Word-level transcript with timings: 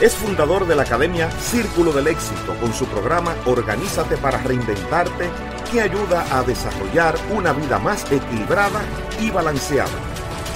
Es 0.00 0.14
fundador 0.14 0.64
de 0.68 0.76
la 0.76 0.82
Academia 0.82 1.28
Círculo 1.32 1.90
del 1.90 2.06
Éxito 2.06 2.54
con 2.60 2.72
su 2.72 2.86
programa 2.86 3.34
Organízate 3.46 4.16
para 4.16 4.38
Reinventarte 4.38 5.28
que 5.72 5.80
ayuda 5.80 6.24
a 6.30 6.44
desarrollar 6.44 7.16
una 7.34 7.52
vida 7.52 7.80
más 7.80 8.04
equilibrada 8.12 8.80
y 9.20 9.30
balanceada. 9.30 9.90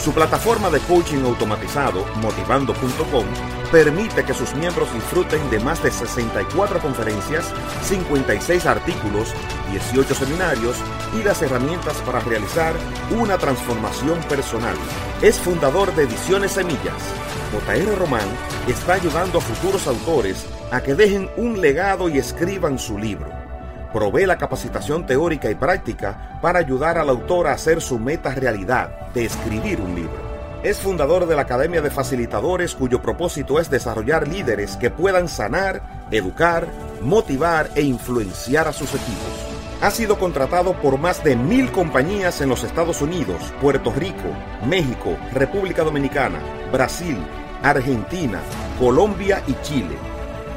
Su 0.00 0.12
plataforma 0.12 0.70
de 0.70 0.78
coaching 0.80 1.24
automatizado, 1.24 2.06
motivando.com, 2.22 3.24
permite 3.72 4.24
que 4.24 4.32
sus 4.32 4.54
miembros 4.54 4.94
disfruten 4.94 5.50
de 5.50 5.58
más 5.58 5.82
de 5.82 5.90
64 5.90 6.78
conferencias, 6.78 7.52
56 7.82 8.64
artículos, 8.66 9.34
18 9.72 10.14
seminarios 10.14 10.76
y 11.18 11.24
las 11.24 11.42
herramientas 11.42 11.96
para 12.06 12.20
realizar 12.20 12.74
una 13.10 13.38
transformación 13.38 14.20
personal. 14.28 14.76
Es 15.20 15.40
fundador 15.40 15.92
de 15.96 16.04
Ediciones 16.04 16.52
Semillas. 16.52 17.02
JR 17.52 17.98
Román 17.98 18.28
está 18.66 18.94
ayudando 18.94 19.38
a 19.38 19.42
futuros 19.42 19.86
autores 19.86 20.46
a 20.70 20.80
que 20.80 20.94
dejen 20.94 21.30
un 21.36 21.60
legado 21.60 22.08
y 22.08 22.18
escriban 22.18 22.78
su 22.78 22.98
libro 22.98 23.42
provee 23.92 24.26
la 24.26 24.38
capacitación 24.38 25.06
teórica 25.06 25.50
y 25.50 25.54
práctica 25.54 26.38
para 26.40 26.58
ayudar 26.58 26.98
al 26.98 27.10
autor 27.10 27.46
a 27.46 27.52
hacer 27.52 27.80
su 27.80 27.98
meta 27.98 28.34
realidad 28.34 29.10
de 29.12 29.26
escribir 29.26 29.80
un 29.80 29.94
libro. 29.94 30.32
Es 30.62 30.78
fundador 30.78 31.26
de 31.26 31.36
la 31.36 31.42
Academia 31.42 31.82
de 31.82 31.90
Facilitadores 31.90 32.74
cuyo 32.74 33.02
propósito 33.02 33.60
es 33.60 33.68
desarrollar 33.68 34.28
líderes 34.28 34.76
que 34.76 34.90
puedan 34.90 35.28
sanar, 35.28 36.06
educar, 36.10 36.68
motivar 37.02 37.68
e 37.74 37.82
influenciar 37.82 38.68
a 38.68 38.72
sus 38.72 38.90
equipos. 38.90 39.52
Ha 39.80 39.90
sido 39.90 40.16
contratado 40.16 40.74
por 40.74 40.98
más 40.98 41.24
de 41.24 41.34
mil 41.34 41.72
compañías 41.72 42.40
en 42.40 42.48
los 42.48 42.62
Estados 42.62 43.02
Unidos, 43.02 43.52
Puerto 43.60 43.92
Rico, 43.92 44.28
México, 44.64 45.16
República 45.32 45.82
Dominicana, 45.82 46.38
Brasil, 46.70 47.18
Argentina, 47.62 48.40
Colombia 48.78 49.42
y 49.46 49.54
Chile 49.62 50.12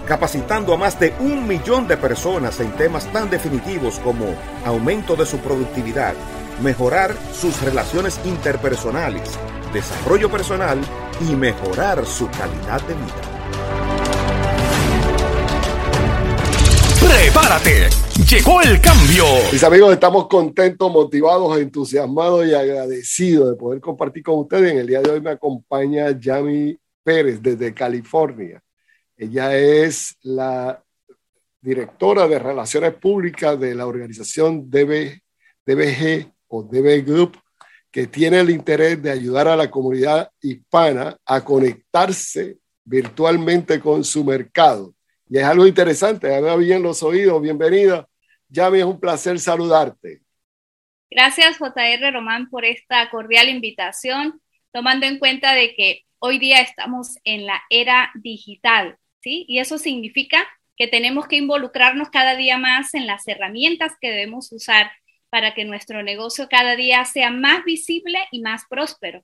capacitando 0.06 0.74
a 0.74 0.78
más 0.78 1.00
de 1.00 1.14
un 1.20 1.48
millón 1.48 1.88
de 1.88 1.98
personas 1.98 2.60
en 2.60 2.72
temas 2.74 3.12
tan 3.12 3.30
definitivos 3.30 4.00
como 4.00 4.26
aumento 4.64 5.16
de 5.16 5.26
su 5.26 5.40
productividad, 5.40 6.14
mejorar 6.62 7.16
sus 7.34 7.60
relaciones 7.62 8.20
interpersonales, 8.24 9.32
desarrollo 9.74 10.30
personal 10.30 10.80
y 11.28 11.36
mejorar 11.36 12.06
su 12.06 12.30
calidad 12.30 12.82
de 12.82 12.94
vida. 12.94 13.22
¡Prepárate! 17.06 17.90
Llegó 18.30 18.62
el 18.62 18.80
cambio. 18.80 19.26
Mis 19.52 19.64
amigos, 19.64 19.94
estamos 19.94 20.28
contentos, 20.28 20.92
motivados, 20.92 21.58
entusiasmados 21.60 22.46
y 22.48 22.54
agradecidos 22.54 23.50
de 23.50 23.56
poder 23.56 23.82
compartir 23.82 24.24
con 24.24 24.40
ustedes. 24.40 24.72
En 24.72 24.80
el 24.80 24.88
día 24.88 25.02
de 25.02 25.12
hoy 25.12 25.22
me 25.22 25.32
acompaña 25.32 26.18
Yami 26.18 26.78
Pérez 27.06 27.40
desde 27.40 27.74
California. 27.74 28.60
Ella 29.16 29.56
es 29.56 30.18
la 30.24 30.84
directora 31.62 32.28
de 32.28 32.40
Relaciones 32.40 32.96
Públicas 32.96 33.60
de 33.60 33.76
la 33.76 33.86
organización 33.86 34.70
DB, 34.70 35.22
DBG 35.66 36.34
o 36.48 36.64
DB 36.64 37.06
Group, 37.06 37.38
que 37.92 38.08
tiene 38.08 38.40
el 38.40 38.50
interés 38.50 39.02
de 39.02 39.12
ayudar 39.12 39.48
a 39.48 39.56
la 39.56 39.70
comunidad 39.70 40.30
hispana 40.42 41.16
a 41.26 41.44
conectarse 41.44 42.58
virtualmente 42.84 43.80
con 43.80 44.04
su 44.04 44.24
mercado. 44.24 44.94
Y 45.30 45.38
es 45.38 45.44
algo 45.44 45.66
interesante, 45.66 46.34
haga 46.34 46.56
bien 46.56 46.82
los 46.82 47.04
oídos, 47.04 47.42
bienvenida. 47.42 48.08
Yami, 48.50 48.80
es 48.80 48.86
un 48.86 49.00
placer 49.00 49.40
saludarte. 49.40 50.22
Gracias, 51.10 51.58
JR 51.58 52.12
Román, 52.12 52.50
por 52.50 52.66
esta 52.66 53.10
cordial 53.10 53.48
invitación, 53.48 54.42
tomando 54.76 55.06
en 55.06 55.20
cuenta 55.20 55.54
de 55.54 55.74
que 55.74 56.02
hoy 56.20 56.38
día 56.38 56.60
estamos 56.60 57.16
en 57.24 57.46
la 57.46 57.62
era 57.70 58.12
digital 58.14 58.98
y 59.24 59.60
eso 59.60 59.78
significa 59.78 60.46
que 60.76 60.90
tenemos 60.90 61.28
que 61.30 61.38
involucrarnos 61.38 62.10
cada 62.10 62.36
día 62.36 62.58
más 62.58 62.94
en 62.94 63.08
las 63.08 63.26
herramientas 63.26 63.94
que 64.02 64.12
debemos 64.12 64.52
usar 64.52 64.92
para 65.30 65.54
que 65.54 65.64
nuestro 65.64 66.04
negocio 66.04 66.50
cada 66.50 66.76
día 66.76 67.06
sea 67.06 67.32
más 67.32 67.64
visible 67.64 68.20
y 68.32 68.42
más 68.42 68.64
próspero. 68.70 69.24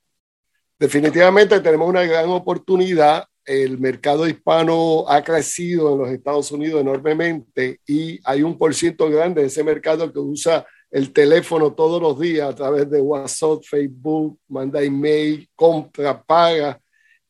Definitivamente 0.79 1.59
tenemos 1.59 1.89
una 1.89 2.03
gran 2.03 2.29
oportunidad. 2.29 3.25
El 3.43 3.77
mercado 3.77 4.29
hispano 4.29 5.03
ha 5.05 5.21
crecido 5.21 5.91
en 5.91 5.99
los 5.99 6.09
Estados 6.11 6.49
Unidos 6.53 6.79
enormemente 6.79 7.81
y 7.85 8.21
hay 8.23 8.41
un 8.41 8.57
por 8.57 8.73
ciento 8.73 9.09
grande 9.09 9.41
de 9.41 9.47
ese 9.47 9.65
mercado 9.65 10.13
que 10.13 10.19
usa 10.19 10.65
el 10.91 11.13
teléfono 11.13 11.73
todos 11.73 12.01
los 12.01 12.19
días 12.19 12.49
a 12.49 12.55
través 12.55 12.89
de 12.89 12.99
WhatsApp, 12.99 13.63
Facebook, 13.63 14.37
manda 14.49 14.83
email, 14.83 15.49
compra, 15.55 16.21
paga 16.21 16.79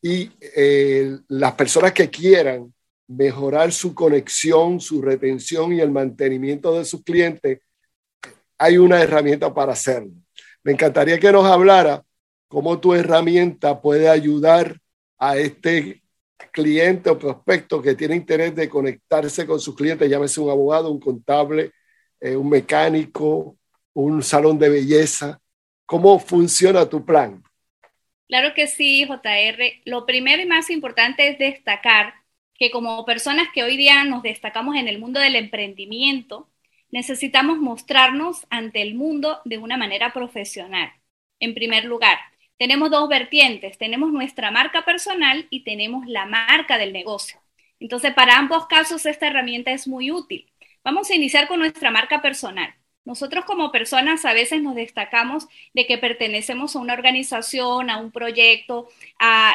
y 0.01 0.31
eh, 0.41 1.16
las 1.27 1.53
personas 1.53 1.94
que 1.94 2.09
quieran 2.09 2.73
mejorar 3.07 3.72
su 3.72 3.94
conexión, 3.94 4.79
su 4.79 5.01
retención 5.01 5.73
y 5.73 5.79
el 5.79 5.91
mantenimiento 5.91 6.77
de 6.77 6.85
sus 6.85 7.03
clientes, 7.03 7.59
hay 8.57 8.77
una 8.77 9.01
herramienta 9.01 9.53
para 9.53 9.73
hacerlo. 9.73 10.11
Me 10.63 10.72
encantaría 10.72 11.19
que 11.19 11.31
nos 11.31 11.45
hablara 11.45 12.03
cómo 12.47 12.79
tu 12.79 12.93
herramienta 12.93 13.79
puede 13.79 14.09
ayudar 14.09 14.78
a 15.19 15.38
este 15.38 16.01
cliente 16.51 17.09
o 17.09 17.19
prospecto 17.19 17.81
que 17.81 17.95
tiene 17.95 18.16
interés 18.16 18.55
de 18.55 18.69
conectarse 18.69 19.45
con 19.45 19.59
sus 19.59 19.75
clientes, 19.75 20.09
llámese 20.09 20.41
un 20.41 20.49
abogado, 20.49 20.89
un 20.89 20.99
contable, 20.99 21.72
eh, 22.21 22.35
un 22.35 22.49
mecánico, 22.49 23.57
un 23.93 24.23
salón 24.23 24.57
de 24.57 24.69
belleza. 24.69 25.41
¿Cómo 25.85 26.19
funciona 26.19 26.87
tu 26.87 27.03
plan? 27.03 27.43
Claro 28.28 28.53
que 28.53 28.67
sí, 28.67 29.05
JR. 29.05 29.81
Lo 29.84 30.05
primero 30.05 30.41
y 30.41 30.46
más 30.46 30.69
importante 30.69 31.28
es 31.28 31.37
destacar 31.37 32.13
que 32.57 32.72
como 32.72 33.03
personas 33.05 33.47
que 33.53 33.63
hoy 33.63 33.75
día 33.75 34.03
nos 34.05 34.22
destacamos 34.23 34.75
en 34.75 34.87
el 34.87 34.99
mundo 34.99 35.19
del 35.19 35.35
emprendimiento, 35.35 36.47
necesitamos 36.91 37.57
mostrarnos 37.57 38.46
ante 38.49 38.81
el 38.81 38.96
mundo 38.96 39.41
de 39.43 39.57
una 39.57 39.78
manera 39.78 40.13
profesional. 40.13 40.93
En 41.40 41.55
primer 41.55 41.85
lugar, 41.85 42.19
tenemos 42.57 42.91
dos 42.91 43.09
vertientes. 43.09 43.79
Tenemos 43.79 44.11
nuestra 44.11 44.51
marca 44.51 44.85
personal 44.85 45.47
y 45.49 45.63
tenemos 45.63 46.05
la 46.05 46.28
marca 46.28 46.78
del 46.78 46.93
negocio. 46.93 47.41
Entonces, 47.79 48.13
para 48.13 48.37
ambos 48.37 48.67
casos, 48.67 49.07
esta 49.07 49.28
herramienta 49.28 49.72
es 49.72 49.87
muy 49.87 50.11
útil. 50.11 50.50
Vamos 50.83 51.09
a 51.09 51.16
iniciar 51.16 51.47
con 51.47 51.59
nuestra 51.59 51.91
marca 51.91 52.22
personal. 52.22 52.73
Nosotros 53.03 53.45
como 53.45 53.72
personas 53.72 54.25
a 54.25 54.33
veces 54.33 54.61
nos 54.61 54.75
destacamos 54.75 55.47
de 55.73 55.87
que 55.87 55.97
pertenecemos 55.97 56.75
a 56.75 56.79
una 56.79 56.93
organización, 56.93 57.89
a 57.89 57.97
un 57.97 58.11
proyecto 58.11 58.89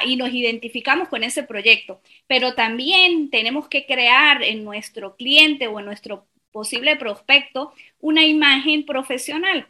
y 0.05 0.17
nos 0.17 0.31
identificamos 0.33 1.09
con 1.09 1.23
ese 1.23 1.45
proyecto, 1.45 2.01
pero 2.27 2.55
también 2.55 3.31
tenemos 3.31 3.69
que 3.69 3.87
crear 3.87 4.43
en 4.43 4.65
nuestro 4.65 5.17
cliente 5.17 5.69
o 5.69 5.79
en 5.79 5.87
nuestro 5.87 6.27
posible 6.51 6.97
prospecto 6.97 7.73
una 8.01 8.25
imagen 8.25 8.85
profesional. 8.85 9.69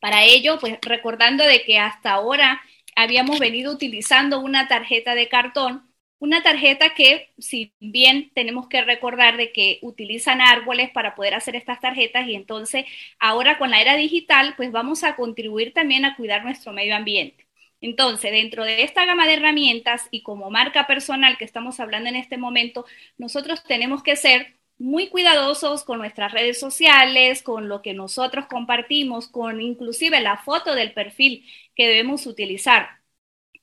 Para 0.00 0.24
ello, 0.24 0.58
pues 0.60 0.78
recordando 0.82 1.44
de 1.44 1.62
que 1.64 1.78
hasta 1.78 2.12
ahora 2.12 2.60
habíamos 2.96 3.38
venido 3.38 3.72
utilizando 3.72 4.40
una 4.40 4.68
tarjeta 4.68 5.14
de 5.14 5.28
cartón, 5.28 5.85
una 6.18 6.42
tarjeta 6.42 6.94
que, 6.94 7.32
si 7.38 7.72
bien 7.80 8.30
tenemos 8.34 8.68
que 8.68 8.82
recordar 8.82 9.36
de 9.36 9.52
que 9.52 9.78
utilizan 9.82 10.40
árboles 10.40 10.90
para 10.90 11.14
poder 11.14 11.34
hacer 11.34 11.56
estas 11.56 11.80
tarjetas 11.80 12.26
y 12.26 12.34
entonces 12.34 12.86
ahora 13.18 13.58
con 13.58 13.70
la 13.70 13.80
era 13.80 13.96
digital, 13.96 14.54
pues 14.56 14.72
vamos 14.72 15.04
a 15.04 15.16
contribuir 15.16 15.72
también 15.74 16.04
a 16.04 16.16
cuidar 16.16 16.44
nuestro 16.44 16.72
medio 16.72 16.96
ambiente. 16.96 17.46
Entonces, 17.80 18.32
dentro 18.32 18.64
de 18.64 18.82
esta 18.82 19.04
gama 19.04 19.26
de 19.26 19.34
herramientas 19.34 20.08
y 20.10 20.22
como 20.22 20.50
marca 20.50 20.86
personal 20.86 21.36
que 21.38 21.44
estamos 21.44 21.78
hablando 21.80 22.08
en 22.08 22.16
este 22.16 22.38
momento, 22.38 22.86
nosotros 23.18 23.62
tenemos 23.64 24.02
que 24.02 24.16
ser 24.16 24.56
muy 24.78 25.08
cuidadosos 25.08 25.84
con 25.84 25.98
nuestras 25.98 26.32
redes 26.32 26.58
sociales, 26.58 27.42
con 27.42 27.68
lo 27.68 27.82
que 27.82 27.94
nosotros 27.94 28.46
compartimos, 28.46 29.28
con 29.28 29.60
inclusive 29.60 30.20
la 30.20 30.38
foto 30.38 30.74
del 30.74 30.92
perfil 30.92 31.44
que 31.74 31.86
debemos 31.88 32.26
utilizar. 32.26 32.95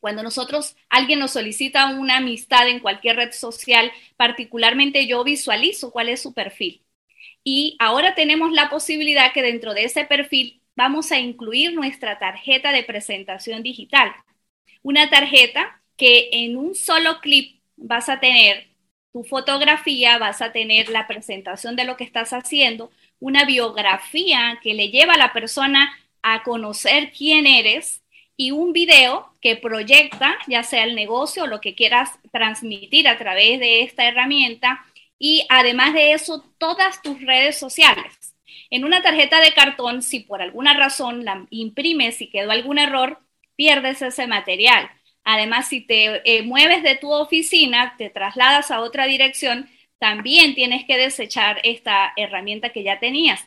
Cuando 0.04 0.22
nosotros, 0.22 0.76
alguien 0.90 1.20
nos 1.20 1.32
solicita 1.32 1.88
una 1.98 2.18
amistad 2.18 2.68
en 2.68 2.82
cualquier 2.82 3.16
red 3.16 3.32
social, 3.32 3.90
particularmente 4.18 5.08
yo 5.08 5.24
visualizo 5.24 5.92
cuál 5.92 6.10
es 6.10 6.22
su 6.22 6.34
perfil. 6.34 6.84
Y 7.42 7.78
ahora 7.80 8.14
tenemos 8.14 8.52
la 8.52 8.70
posibilidad 8.70 9.32
que 9.32 9.42
dentro 9.42 9.74
de 9.74 9.86
ese 9.86 10.04
perfil 10.04 10.62
vamos 10.76 11.14
a 11.14 11.20
incluir 11.20 11.74
nuestra 11.74 12.20
tarjeta 12.20 12.74
de 12.74 12.84
presentación 12.84 13.64
digital. 13.64 14.12
Una 14.82 15.10
tarjeta 15.10 15.82
que 15.96 16.28
en 16.34 16.58
un 16.58 16.76
solo 16.76 17.22
clip 17.22 17.62
vas 17.78 18.10
a 18.10 18.20
tener 18.20 18.68
tu 19.14 19.24
fotografía, 19.24 20.18
vas 20.18 20.42
a 20.42 20.52
tener 20.52 20.90
la 20.90 21.08
presentación 21.08 21.78
de 21.78 21.86
lo 21.86 21.96
que 21.96 22.04
estás 22.04 22.34
haciendo, 22.34 22.92
una 23.22 23.46
biografía 23.46 24.60
que 24.62 24.74
le 24.74 24.90
lleva 24.90 25.14
a 25.14 25.18
la 25.18 25.32
persona 25.32 25.98
a 26.22 26.44
conocer 26.44 27.14
quién 27.18 27.48
eres 27.48 28.03
y 28.36 28.52
un 28.52 28.74
video 28.74 29.34
que 29.42 29.56
proyecta 29.56 30.38
ya 30.48 30.64
sea 30.64 30.84
el 30.84 30.96
negocio 30.96 31.44
o 31.44 31.48
lo 31.48 31.62
que 31.62 31.76
quieras 31.76 32.12
transmitir 32.32 33.08
a 33.08 33.18
través 33.18 33.60
de 33.60 33.82
esta 33.82 34.08
herramienta 34.08 34.86
y 35.20 35.46
además 35.50 35.94
de 35.94 36.14
eso 36.14 36.44
todas 36.58 37.02
tus 37.02 37.22
redes 37.22 37.58
sociales. 37.58 38.36
En 38.70 38.86
una 38.86 39.02
tarjeta 39.02 39.40
de 39.40 39.54
cartón, 39.54 40.02
si 40.02 40.22
por 40.22 40.42
alguna 40.42 40.74
razón 40.74 41.26
la 41.26 41.46
imprimes 41.50 42.22
y 42.22 42.30
quedó 42.30 42.52
algún 42.52 42.80
error, 42.80 43.20
pierdes 43.56 44.02
ese 44.02 44.28
material. 44.28 44.90
Además, 45.24 45.68
si 45.68 45.82
te 45.82 46.22
eh, 46.26 46.44
mueves 46.44 46.84
de 46.84 46.96
tu 46.96 47.12
oficina, 47.12 47.96
te 47.98 48.10
trasladas 48.10 48.72
a 48.72 48.82
otra 48.82 49.06
dirección, 49.06 49.70
también 50.00 50.56
tienes 50.56 50.86
que 50.86 50.98
desechar 50.98 51.62
esta 51.64 52.12
herramienta 52.18 52.70
que 52.70 52.84
ya 52.84 53.00
tenías. 53.00 53.46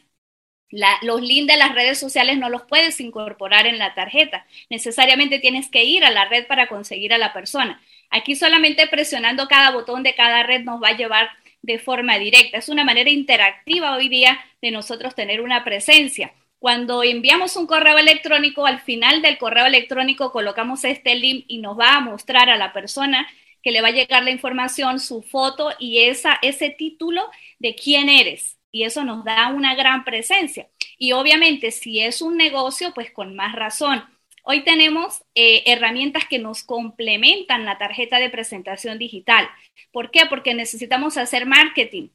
Los 0.71 1.21
links 1.21 1.53
de 1.53 1.59
las 1.59 1.75
redes 1.75 1.99
sociales 1.99 2.39
no 2.39 2.49
los 2.49 2.63
puedes 2.63 3.01
incorporar 3.01 3.67
en 3.67 3.79
la 3.79 3.95
tarjeta. 3.95 4.47
Necesariamente 4.69 5.39
tienes 5.39 5.71
que 5.71 5.85
ir 5.85 6.05
a 6.05 6.11
la 6.11 6.27
red 6.27 6.47
para 6.47 6.67
conseguir 6.67 7.13
a 7.13 7.19
la 7.19 7.33
persona. 7.33 7.81
Aquí 8.11 8.37
solamente 8.37 8.87
presionando 8.87 9.49
cada 9.49 9.71
botón 9.71 10.03
de 10.03 10.15
cada 10.15 10.43
red 10.43 10.63
nos 10.63 10.83
va 10.83 10.89
a 10.89 10.97
llevar 10.97 11.31
de 11.63 11.79
forma 11.79 12.19
directa. 12.19 12.59
Es 12.59 12.69
una 12.69 12.85
manera 12.85 13.11
interactiva 13.11 13.97
hoy 13.97 14.09
día 14.09 14.39
de 14.63 14.71
nosotros 14.71 15.15
tener 15.15 15.41
una 15.41 15.65
presencia. 15.65 16.33
Cuando 16.59 17.03
enviamos 17.03 17.57
un 17.57 17.67
correo 17.67 17.99
electrónico, 17.99 18.67
al 18.67 18.81
final 18.81 19.23
del 19.23 19.39
correo 19.39 19.67
electrónico 19.67 20.33
colocamos 20.33 20.85
este 20.85 21.15
link 21.15 21.45
y 21.49 21.59
nos 21.59 21.79
va 21.79 21.97
a 21.97 22.01
mostrar 22.01 22.49
a 22.51 22.57
la 22.57 22.73
persona 22.73 23.29
que 23.63 23.73
le 23.73 23.83
va 23.83 23.89
a 23.89 23.93
llegar 23.93 24.23
la 24.23 24.31
información, 24.31 25.01
su 25.01 25.23
foto 25.23 25.71
y 25.79 26.05
esa, 26.05 26.39
ese 26.41 26.71
título 26.71 27.29
de 27.59 27.75
quién 27.75 28.09
eres. 28.09 28.56
Y 28.77 28.85
eso 28.85 29.05
nos 29.05 29.25
da 29.25 29.49
una 29.49 29.75
gran 29.75 30.05
presencia. 30.05 30.69
Y 30.99 31.13
obviamente 31.13 31.71
si 31.71 32.01
es 32.01 32.21
un 32.21 32.37
negocio, 32.37 32.93
pues 32.93 33.11
con 33.11 33.35
más 33.35 33.55
razón. 33.55 34.05
Hoy 34.43 34.65
tenemos 34.65 35.25
eh, 35.35 35.63
herramientas 35.65 36.27
que 36.29 36.39
nos 36.39 36.63
complementan 36.63 37.65
la 37.65 37.79
tarjeta 37.79 38.19
de 38.19 38.29
presentación 38.29 38.99
digital. 38.99 39.49
¿Por 39.93 40.11
qué? 40.11 40.27
Porque 40.29 40.53
necesitamos 40.53 41.17
hacer 41.17 41.47
marketing. 41.47 42.11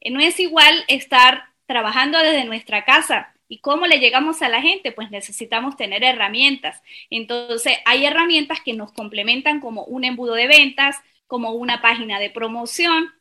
Eh, 0.00 0.10
no 0.10 0.20
es 0.20 0.40
igual 0.40 0.86
estar 0.88 1.50
trabajando 1.66 2.16
desde 2.18 2.46
nuestra 2.46 2.86
casa. 2.86 3.34
¿Y 3.46 3.58
cómo 3.58 3.86
le 3.86 3.98
llegamos 3.98 4.40
a 4.40 4.48
la 4.48 4.62
gente? 4.62 4.92
Pues 4.92 5.10
necesitamos 5.10 5.76
tener 5.76 6.02
herramientas. 6.02 6.80
Entonces, 7.10 7.76
hay 7.84 8.06
herramientas 8.06 8.62
que 8.62 8.72
nos 8.72 8.90
complementan 8.90 9.60
como 9.60 9.84
un 9.84 10.04
embudo 10.04 10.32
de 10.32 10.46
ventas, 10.46 10.96
como 11.26 11.50
una 11.50 11.82
página 11.82 12.18
de 12.18 12.30
promoción, 12.30 13.12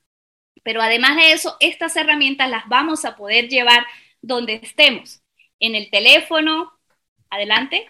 pero 0.66 0.82
además 0.82 1.16
de 1.16 1.32
eso, 1.32 1.56
estas 1.60 1.96
herramientas 1.96 2.50
las 2.50 2.68
vamos 2.68 3.06
a 3.06 3.16
poder 3.16 3.48
llevar 3.48 3.86
donde 4.20 4.56
estemos, 4.56 5.22
en 5.60 5.76
el 5.76 5.92
teléfono. 5.92 6.72
Adelante. 7.30 7.86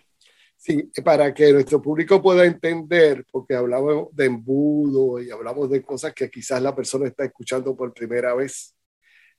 Sí, 0.57 0.91
para 1.01 1.33
que 1.33 1.53
nuestro 1.53 1.81
público 1.81 2.21
pueda 2.21 2.43
entender, 2.43 3.25
porque 3.31 3.55
hablamos 3.55 4.13
de 4.13 4.25
embudo 4.25 5.21
y 5.21 5.31
hablamos 5.31 5.69
de 5.69 5.81
cosas 5.83 6.13
que 6.13 6.29
quizás 6.29 6.61
la 6.61 6.75
persona 6.75 7.07
está 7.07 7.23
escuchando 7.23 7.73
por 7.77 7.93
primera 7.93 8.35
vez. 8.35 8.75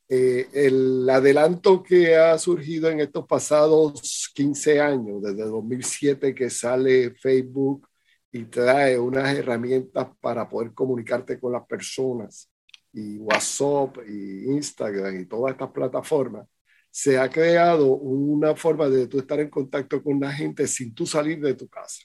Eh, 0.08 0.48
el 0.54 1.06
adelanto 1.10 1.82
que 1.82 2.16
ha 2.16 2.38
surgido 2.38 2.88
en 2.88 3.00
estos 3.00 3.26
pasados 3.26 4.30
15 4.34 4.80
años, 4.80 5.22
desde 5.22 5.44
2007 5.44 6.34
que 6.34 6.48
sale 6.48 7.10
Facebook 7.10 7.86
y 8.32 8.44
trae 8.44 8.98
unas 8.98 9.36
herramientas 9.36 10.08
para 10.22 10.48
poder 10.48 10.72
comunicarte 10.72 11.38
con 11.38 11.52
las 11.52 11.66
personas, 11.66 12.48
y 12.96 13.18
WhatsApp 13.18 13.98
y 14.08 14.46
Instagram 14.46 15.20
y 15.20 15.26
todas 15.26 15.52
estas 15.52 15.70
plataformas, 15.70 16.48
se 16.90 17.18
ha 17.18 17.28
creado 17.28 17.88
una 17.88 18.56
forma 18.56 18.88
de 18.88 19.06
tú 19.06 19.18
estar 19.18 19.38
en 19.38 19.50
contacto 19.50 20.02
con 20.02 20.18
la 20.18 20.32
gente 20.32 20.66
sin 20.66 20.94
tú 20.94 21.04
salir 21.04 21.38
de 21.40 21.52
tu 21.52 21.68
casa, 21.68 22.04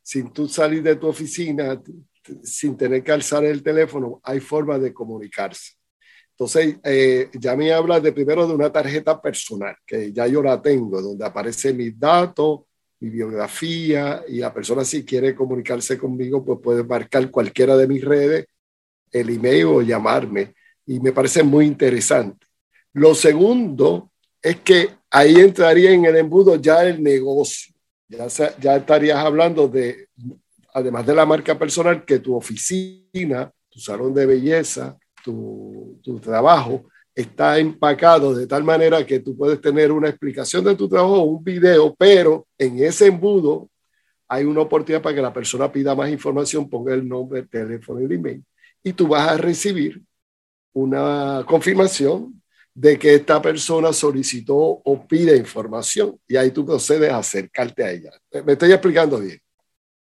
sin 0.00 0.32
tú 0.32 0.48
salir 0.48 0.84
de 0.84 0.94
tu 0.94 1.08
oficina, 1.08 1.82
sin 2.44 2.76
tener 2.76 3.02
que 3.02 3.10
alzar 3.10 3.44
el 3.44 3.60
teléfono, 3.60 4.20
hay 4.22 4.38
forma 4.38 4.78
de 4.78 4.94
comunicarse. 4.94 5.72
Entonces, 6.30 6.76
eh, 6.84 7.28
ya 7.32 7.56
me 7.56 7.72
habla 7.72 7.98
de 7.98 8.12
primero 8.12 8.46
de 8.46 8.54
una 8.54 8.70
tarjeta 8.70 9.20
personal, 9.20 9.74
que 9.84 10.12
ya 10.12 10.28
yo 10.28 10.40
la 10.40 10.62
tengo, 10.62 11.02
donde 11.02 11.26
aparece 11.26 11.74
mis 11.74 11.98
datos, 11.98 12.60
mi 13.00 13.10
biografía, 13.10 14.22
y 14.28 14.38
la 14.38 14.54
persona 14.54 14.84
si 14.84 15.04
quiere 15.04 15.34
comunicarse 15.34 15.98
conmigo, 15.98 16.44
pues 16.44 16.60
puede 16.62 16.84
marcar 16.84 17.28
cualquiera 17.32 17.76
de 17.76 17.88
mis 17.88 18.04
redes, 18.04 18.46
el 19.12 19.30
email 19.30 19.64
o 19.66 19.82
llamarme. 19.82 20.54
Y 20.86 21.00
me 21.00 21.12
parece 21.12 21.42
muy 21.42 21.66
interesante. 21.66 22.46
Lo 22.92 23.14
segundo 23.14 24.10
es 24.42 24.56
que 24.60 24.90
ahí 25.10 25.36
entraría 25.36 25.90
en 25.92 26.04
el 26.04 26.16
embudo 26.16 26.56
ya 26.56 26.82
el 26.84 27.02
negocio. 27.02 27.74
Ya, 28.08 28.26
ya 28.60 28.76
estarías 28.76 29.18
hablando 29.18 29.68
de, 29.68 30.08
además 30.72 31.06
de 31.06 31.14
la 31.14 31.26
marca 31.26 31.58
personal, 31.58 32.04
que 32.04 32.20
tu 32.20 32.34
oficina, 32.34 33.52
tu 33.68 33.80
salón 33.80 34.14
de 34.14 34.24
belleza, 34.24 34.96
tu, 35.22 36.00
tu 36.02 36.18
trabajo 36.18 36.86
está 37.18 37.58
empacado 37.58 38.32
de 38.32 38.46
tal 38.46 38.62
manera 38.62 39.04
que 39.04 39.18
tú 39.18 39.36
puedes 39.36 39.60
tener 39.60 39.90
una 39.90 40.08
explicación 40.08 40.64
de 40.64 40.76
tu 40.76 40.88
trabajo 40.88 41.22
un 41.22 41.42
video, 41.42 41.92
pero 41.98 42.46
en 42.56 42.78
ese 42.78 43.08
embudo 43.08 43.68
hay 44.28 44.44
una 44.44 44.60
oportunidad 44.60 45.02
para 45.02 45.16
que 45.16 45.22
la 45.22 45.32
persona 45.32 45.72
pida 45.72 45.96
más 45.96 46.10
información, 46.10 46.70
ponga 46.70 46.94
el 46.94 47.08
nombre, 47.08 47.40
el 47.40 47.48
teléfono 47.48 47.98
el 47.98 48.12
email, 48.12 48.44
y 48.82 48.92
tú 48.92 49.08
vas 49.08 49.28
a 49.28 49.36
recibir 49.36 50.02
una 50.72 51.44
confirmación 51.46 52.40
de 52.74 52.98
que 52.98 53.14
esta 53.14 53.42
persona 53.42 53.92
solicitó 53.92 54.54
o 54.56 55.06
pide 55.06 55.36
información 55.36 56.18
y 56.28 56.36
ahí 56.36 56.52
tú 56.52 56.64
procedes 56.64 57.10
a 57.10 57.18
acercarte 57.18 57.84
a 57.84 57.90
ella. 57.90 58.10
Me 58.44 58.52
estoy 58.52 58.70
explicando 58.72 59.18
bien. 59.18 59.40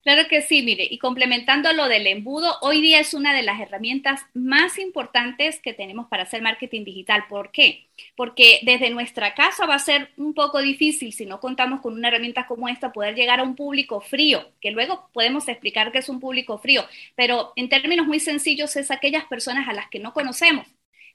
Claro 0.02 0.28
que 0.28 0.42
sí, 0.42 0.62
mire, 0.62 0.86
y 0.90 0.98
complementando 0.98 1.72
lo 1.72 1.86
del 1.86 2.08
embudo, 2.08 2.58
hoy 2.60 2.80
día 2.80 2.98
es 2.98 3.14
una 3.14 3.32
de 3.34 3.42
las 3.42 3.60
herramientas 3.60 4.22
más 4.34 4.78
importantes 4.78 5.60
que 5.60 5.74
tenemos 5.74 6.08
para 6.08 6.24
hacer 6.24 6.42
marketing 6.42 6.84
digital. 6.84 7.24
¿Por 7.28 7.52
qué? 7.52 7.86
Porque 8.16 8.58
desde 8.62 8.90
nuestra 8.90 9.34
casa 9.34 9.64
va 9.64 9.76
a 9.76 9.78
ser 9.78 10.10
un 10.16 10.34
poco 10.34 10.60
difícil, 10.60 11.12
si 11.12 11.24
no 11.24 11.38
contamos 11.38 11.80
con 11.80 11.94
una 11.94 12.08
herramienta 12.08 12.48
como 12.48 12.68
esta, 12.68 12.92
poder 12.92 13.14
llegar 13.14 13.38
a 13.38 13.44
un 13.44 13.54
público 13.54 14.00
frío, 14.00 14.50
que 14.60 14.72
luego 14.72 15.08
podemos 15.12 15.46
explicar 15.48 15.92
que 15.92 15.98
es 15.98 16.08
un 16.08 16.18
público 16.18 16.58
frío, 16.58 16.84
pero 17.14 17.52
en 17.54 17.68
términos 17.68 18.06
muy 18.06 18.18
sencillos 18.18 18.74
es 18.76 18.90
aquellas 18.90 19.24
personas 19.26 19.68
a 19.68 19.72
las 19.72 19.88
que 19.88 20.00
no 20.00 20.12
conocemos 20.12 20.66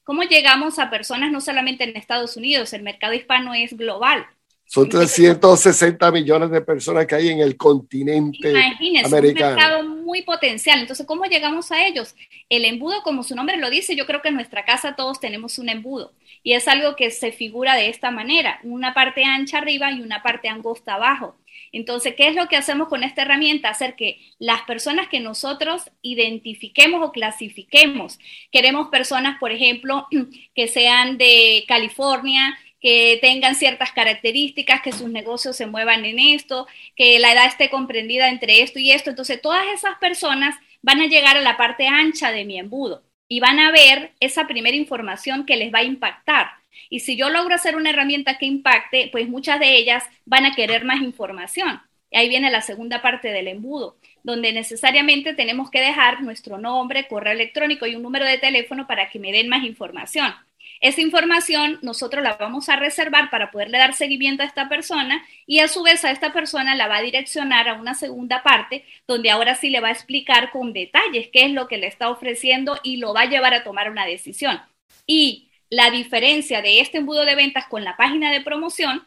¿Cómo 0.07 0.23
llegamos 0.23 0.79
a 0.79 0.89
personas 0.89 1.33
no 1.33 1.41
solamente 1.41 1.83
en 1.83 1.97
Estados 1.97 2.37
Unidos? 2.37 2.71
El 2.71 2.81
mercado 2.81 3.13
hispano 3.13 3.53
es 3.53 3.75
global. 3.75 4.25
Son 4.69 4.89
360 4.89 6.11
millones 6.11 6.51
de 6.51 6.59
personas 6.59 7.07
que 7.07 7.15
hay 7.15 7.29
en 7.29 7.39
el 7.39 7.55
continente 7.55 8.51
Imagínense, 8.51 9.17
americano. 9.17 9.49
un 9.49 9.55
mercado 9.55 9.83
muy 9.83 10.23
potencial. 10.23 10.79
Entonces, 10.81 11.05
¿cómo 11.05 11.23
llegamos 11.23 11.71
a 11.71 11.87
ellos? 11.87 12.15
El 12.49 12.65
embudo, 12.65 13.01
como 13.01 13.23
su 13.23 13.33
nombre 13.33 13.55
lo 13.55 13.69
dice, 13.69 13.95
yo 13.95 14.05
creo 14.05 14.21
que 14.21 14.27
en 14.27 14.35
nuestra 14.35 14.65
casa 14.65 14.97
todos 14.97 15.21
tenemos 15.21 15.57
un 15.57 15.69
embudo. 15.69 16.11
Y 16.43 16.51
es 16.53 16.67
algo 16.67 16.97
que 16.97 17.11
se 17.11 17.31
figura 17.31 17.75
de 17.75 17.87
esta 17.87 18.11
manera, 18.11 18.59
una 18.63 18.93
parte 18.93 19.23
ancha 19.23 19.59
arriba 19.59 19.89
y 19.91 20.01
una 20.01 20.21
parte 20.21 20.49
angosta 20.49 20.95
abajo. 20.95 21.37
Entonces, 21.71 22.15
¿qué 22.15 22.27
es 22.27 22.35
lo 22.35 22.47
que 22.47 22.55
hacemos 22.55 22.87
con 22.87 23.03
esta 23.03 23.21
herramienta? 23.21 23.69
Hacer 23.69 23.95
que 23.95 24.19
las 24.39 24.61
personas 24.63 25.07
que 25.07 25.19
nosotros 25.19 25.83
identifiquemos 26.01 27.01
o 27.03 27.11
clasifiquemos, 27.11 28.19
queremos 28.51 28.89
personas, 28.89 29.39
por 29.39 29.51
ejemplo, 29.51 30.07
que 30.55 30.67
sean 30.67 31.17
de 31.17 31.63
California, 31.67 32.57
que 32.81 33.17
tengan 33.21 33.55
ciertas 33.55 33.91
características, 33.91 34.81
que 34.81 34.91
sus 34.91 35.09
negocios 35.09 35.55
se 35.55 35.65
muevan 35.65 36.05
en 36.05 36.19
esto, 36.19 36.67
que 36.95 37.19
la 37.19 37.33
edad 37.33 37.47
esté 37.47 37.69
comprendida 37.69 38.29
entre 38.29 38.61
esto 38.61 38.79
y 38.79 38.91
esto. 38.91 39.09
Entonces, 39.09 39.41
todas 39.41 39.65
esas 39.73 39.97
personas 39.97 40.55
van 40.81 41.01
a 41.01 41.07
llegar 41.07 41.37
a 41.37 41.41
la 41.41 41.57
parte 41.57 41.87
ancha 41.87 42.31
de 42.31 42.45
mi 42.45 42.59
embudo 42.59 43.03
y 43.27 43.39
van 43.39 43.59
a 43.59 43.71
ver 43.71 44.11
esa 44.19 44.47
primera 44.47 44.75
información 44.75 45.45
que 45.45 45.57
les 45.57 45.73
va 45.73 45.79
a 45.79 45.83
impactar. 45.83 46.47
Y 46.89 47.01
si 47.01 47.17
yo 47.17 47.29
logro 47.29 47.55
hacer 47.55 47.75
una 47.75 47.89
herramienta 47.89 48.37
que 48.37 48.45
impacte, 48.45 49.09
pues 49.11 49.27
muchas 49.27 49.59
de 49.59 49.75
ellas 49.75 50.03
van 50.25 50.45
a 50.45 50.55
querer 50.55 50.85
más 50.85 51.01
información. 51.01 51.81
Y 52.09 52.17
ahí 52.17 52.29
viene 52.29 52.49
la 52.51 52.61
segunda 52.61 53.01
parte 53.01 53.29
del 53.29 53.47
embudo, 53.47 53.97
donde 54.23 54.53
necesariamente 54.53 55.33
tenemos 55.33 55.69
que 55.69 55.81
dejar 55.81 56.21
nuestro 56.21 56.57
nombre, 56.57 57.07
correo 57.07 57.33
electrónico 57.33 57.85
y 57.85 57.95
un 57.95 58.03
número 58.03 58.25
de 58.25 58.37
teléfono 58.37 58.87
para 58.87 59.09
que 59.09 59.19
me 59.19 59.31
den 59.31 59.49
más 59.49 59.63
información. 59.63 60.33
Esa 60.81 61.01
información 61.01 61.79
nosotros 61.81 62.23
la 62.23 62.37
vamos 62.37 62.69
a 62.69 62.75
reservar 62.75 63.29
para 63.29 63.51
poderle 63.51 63.77
dar 63.77 63.93
seguimiento 63.93 64.43
a 64.43 64.45
esta 64.45 64.69
persona 64.69 65.25
y 65.45 65.59
a 65.59 65.67
su 65.67 65.83
vez 65.83 66.05
a 66.05 66.11
esta 66.11 66.33
persona 66.33 66.75
la 66.75 66.87
va 66.87 66.97
a 66.97 67.01
direccionar 67.01 67.67
a 67.69 67.75
una 67.75 67.93
segunda 67.93 68.43
parte 68.43 68.85
donde 69.07 69.31
ahora 69.31 69.55
sí 69.55 69.69
le 69.69 69.79
va 69.79 69.89
a 69.89 69.91
explicar 69.91 70.51
con 70.51 70.73
detalles 70.73 71.29
qué 71.31 71.45
es 71.45 71.51
lo 71.51 71.67
que 71.67 71.77
le 71.77 71.87
está 71.87 72.09
ofreciendo 72.09 72.79
y 72.83 72.97
lo 72.97 73.13
va 73.13 73.21
a 73.21 73.29
llevar 73.29 73.53
a 73.53 73.63
tomar 73.63 73.89
una 73.89 74.05
decisión. 74.05 74.59
Y 75.05 75.49
la 75.69 75.91
diferencia 75.91 76.61
de 76.61 76.79
este 76.79 76.97
embudo 76.99 77.25
de 77.25 77.35
ventas 77.35 77.67
con 77.67 77.83
la 77.83 77.97
página 77.97 78.31
de 78.31 78.41
promoción 78.41 79.05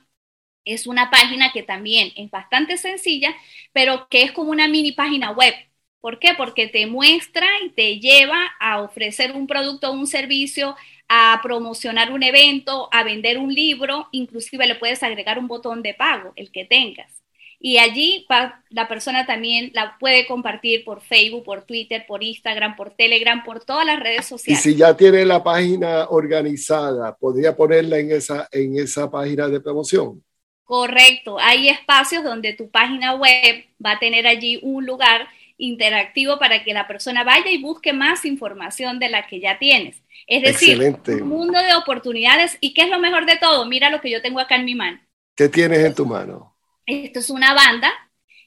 es 0.64 0.86
una 0.86 1.10
página 1.10 1.52
que 1.52 1.62
también 1.62 2.12
es 2.16 2.30
bastante 2.30 2.76
sencilla, 2.76 3.34
pero 3.72 4.08
que 4.08 4.22
es 4.22 4.32
como 4.32 4.50
una 4.50 4.68
mini 4.68 4.92
página 4.92 5.30
web. 5.32 5.54
¿Por 6.00 6.18
qué? 6.18 6.34
Porque 6.36 6.66
te 6.68 6.86
muestra 6.86 7.46
y 7.64 7.70
te 7.70 7.98
lleva 7.98 8.38
a 8.58 8.80
ofrecer 8.82 9.32
un 9.32 9.46
producto 9.46 9.90
o 9.90 9.92
un 9.92 10.06
servicio, 10.06 10.76
a 11.12 11.40
promocionar 11.42 12.12
un 12.12 12.22
evento, 12.22 12.88
a 12.92 13.02
vender 13.02 13.36
un 13.36 13.52
libro, 13.52 14.06
inclusive 14.12 14.64
le 14.64 14.76
puedes 14.76 15.02
agregar 15.02 15.40
un 15.40 15.48
botón 15.48 15.82
de 15.82 15.92
pago, 15.92 16.32
el 16.36 16.52
que 16.52 16.64
tengas. 16.64 17.20
Y 17.58 17.78
allí 17.78 18.26
la 18.68 18.86
persona 18.86 19.26
también 19.26 19.72
la 19.74 19.98
puede 19.98 20.24
compartir 20.24 20.84
por 20.84 21.02
Facebook, 21.02 21.42
por 21.42 21.62
Twitter, 21.62 22.04
por 22.06 22.22
Instagram, 22.22 22.76
por 22.76 22.92
Telegram, 22.92 23.42
por 23.42 23.64
todas 23.64 23.84
las 23.84 23.98
redes 23.98 24.24
sociales. 24.24 24.64
Y 24.64 24.70
si 24.70 24.78
ya 24.78 24.96
tiene 24.96 25.24
la 25.24 25.42
página 25.42 26.06
organizada, 26.10 27.16
¿podría 27.16 27.56
ponerla 27.56 27.98
en 27.98 28.12
esa, 28.12 28.48
en 28.52 28.78
esa 28.78 29.10
página 29.10 29.48
de 29.48 29.60
promoción? 29.60 30.22
Correcto. 30.62 31.38
Hay 31.40 31.68
espacios 31.68 32.22
donde 32.22 32.52
tu 32.52 32.70
página 32.70 33.16
web 33.16 33.64
va 33.84 33.92
a 33.92 33.98
tener 33.98 34.28
allí 34.28 34.60
un 34.62 34.86
lugar 34.86 35.26
interactivo 35.60 36.38
para 36.38 36.64
que 36.64 36.74
la 36.74 36.88
persona 36.88 37.22
vaya 37.22 37.50
y 37.50 37.62
busque 37.62 37.92
más 37.92 38.24
información 38.24 38.98
de 38.98 39.10
la 39.10 39.26
que 39.26 39.40
ya 39.40 39.58
tienes. 39.58 40.02
Es 40.26 40.42
decir, 40.42 40.80
un 40.80 41.28
mundo 41.28 41.60
de 41.60 41.74
oportunidades. 41.74 42.56
¿Y 42.60 42.74
qué 42.74 42.82
es 42.82 42.88
lo 42.88 42.98
mejor 42.98 43.26
de 43.26 43.36
todo? 43.36 43.66
Mira 43.66 43.90
lo 43.90 44.00
que 44.00 44.10
yo 44.10 44.22
tengo 44.22 44.40
acá 44.40 44.56
en 44.56 44.64
mi 44.64 44.74
mano. 44.74 45.00
¿Qué 45.36 45.48
tienes 45.48 45.78
en 45.80 45.94
tu 45.94 46.06
mano? 46.06 46.56
Esto 46.86 47.20
es 47.20 47.30
una 47.30 47.54
banda. 47.54 47.92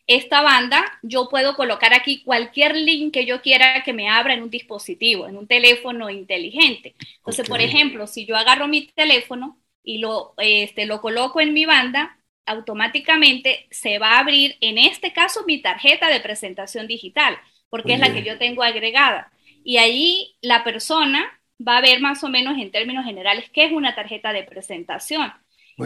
Esta 0.06 0.42
banda 0.42 0.84
yo 1.02 1.30
puedo 1.30 1.56
colocar 1.56 1.94
aquí 1.94 2.24
cualquier 2.24 2.76
link 2.76 3.14
que 3.14 3.26
yo 3.26 3.42
quiera 3.42 3.84
que 3.84 3.94
me 3.94 4.10
abra 4.10 4.34
en 4.34 4.44
un 4.44 4.50
dispositivo, 4.50 5.28
en 5.28 5.38
un 5.38 5.48
teléfono 5.48 6.10
inteligente. 6.10 6.96
Entonces, 7.18 7.48
por 7.48 7.62
ejemplo, 7.62 8.06
si 8.06 8.26
yo 8.26 8.36
agarro 8.36 8.68
mi 8.68 8.88
teléfono 8.88 9.58
y 9.82 10.00
lo, 10.00 10.34
este, 10.38 10.86
lo 10.86 11.00
coloco 11.00 11.40
en 11.40 11.54
mi 11.54 11.66
banda, 11.66 12.18
automáticamente 12.46 13.68
se 13.72 14.00
va 14.00 14.14
a 14.14 14.20
abrir, 14.20 14.58
en 14.62 14.78
este 14.78 15.14
caso, 15.14 15.44
mi 15.46 15.62
tarjeta 15.62 16.10
de 16.10 16.20
presentación 16.20 16.88
digital, 16.88 17.38
porque 17.70 17.94
es 17.94 18.00
la 18.00 18.14
que 18.14 18.24
yo 18.24 18.38
tengo 18.38 18.64
agregada. 18.64 19.32
Y 19.64 19.78
ahí 19.78 20.36
la 20.42 20.64
persona 20.64 21.40
va 21.66 21.78
a 21.78 21.82
ver 21.82 22.02
más 22.02 22.24
o 22.24 22.30
menos 22.30 22.58
en 22.58 22.72
términos 22.72 23.06
generales 23.06 23.50
qué 23.54 23.66
es 23.66 23.72
una 23.72 23.96
tarjeta 23.96 24.34
de 24.34 24.44
presentación. 24.44 25.32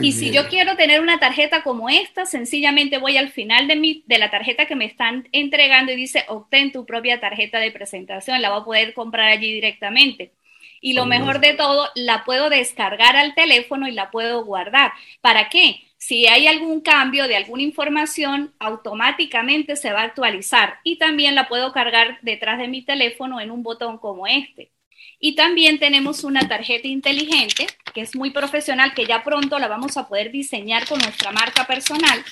y 0.01 0.11
si 0.11 0.31
yo 0.31 0.49
quiero 0.49 0.75
tener 0.75 0.99
una 0.99 1.19
tarjeta 1.19 1.63
como 1.63 1.87
esta, 1.87 2.25
sencillamente 2.25 2.97
voy 2.97 3.15
al 3.17 3.29
final 3.29 3.67
de, 3.67 3.77
mi, 3.77 4.03
de 4.05 4.17
la 4.17 4.29
tarjeta 4.29 4.65
que 4.65 4.75
me 4.75 4.85
están 4.85 5.29
entregando 5.31 5.93
y 5.93 5.95
dice, 5.95 6.25
obtén 6.27 6.71
tu 6.73 6.85
propia 6.85 7.21
tarjeta 7.21 7.59
de 7.59 7.71
presentación, 7.71 8.41
la 8.41 8.49
voy 8.49 8.61
a 8.61 8.65
poder 8.65 8.93
comprar 8.93 9.29
allí 9.29 9.53
directamente. 9.53 10.33
Y 10.81 10.93
lo 10.93 11.05
mejor 11.05 11.39
de 11.39 11.53
todo, 11.53 11.89
la 11.95 12.23
puedo 12.23 12.49
descargar 12.49 13.15
al 13.15 13.33
teléfono 13.33 13.87
y 13.87 13.91
la 13.91 14.11
puedo 14.11 14.43
guardar. 14.43 14.91
¿Para 15.21 15.49
qué? 15.49 15.87
Si 16.07 16.25
hay 16.25 16.47
algún 16.47 16.79
cambio 16.79 17.27
de 17.27 17.35
alguna 17.35 17.63
información, 17.63 18.53
automáticamente 18.59 19.75
se 19.75 19.91
va 19.91 20.03
a 20.03 20.05
actualizar 20.05 20.79
y 20.85 20.97
también 20.99 21.35
la 21.35 21.49
puedo 21.49 21.73
cargar 21.73 22.17
detrás 22.21 22.59
de 22.59 22.69
mi 22.69 22.81
teléfono 22.81 23.41
en 23.41 23.51
un 23.51 23.61
botón 23.61 23.97
como 23.97 24.25
este. 24.25 24.71
Y 25.19 25.35
también 25.35 25.79
tenemos 25.79 26.23
una 26.23 26.47
tarjeta 26.47 26.87
inteligente 26.87 27.67
que 27.93 27.99
es 27.99 28.15
muy 28.15 28.29
profesional, 28.31 28.93
que 28.93 29.05
ya 29.05 29.21
pronto 29.21 29.59
la 29.59 29.67
vamos 29.67 29.97
a 29.97 30.07
poder 30.07 30.31
diseñar 30.31 30.87
con 30.87 30.97
nuestra 30.99 31.33
marca 31.33 31.67
personal, 31.67 32.23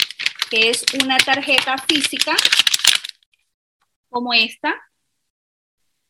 que 0.49 0.69
es 0.69 0.85
una 1.03 1.17
tarjeta 1.17 1.77
física 1.77 2.33
como 4.09 4.33
esta, 4.33 4.73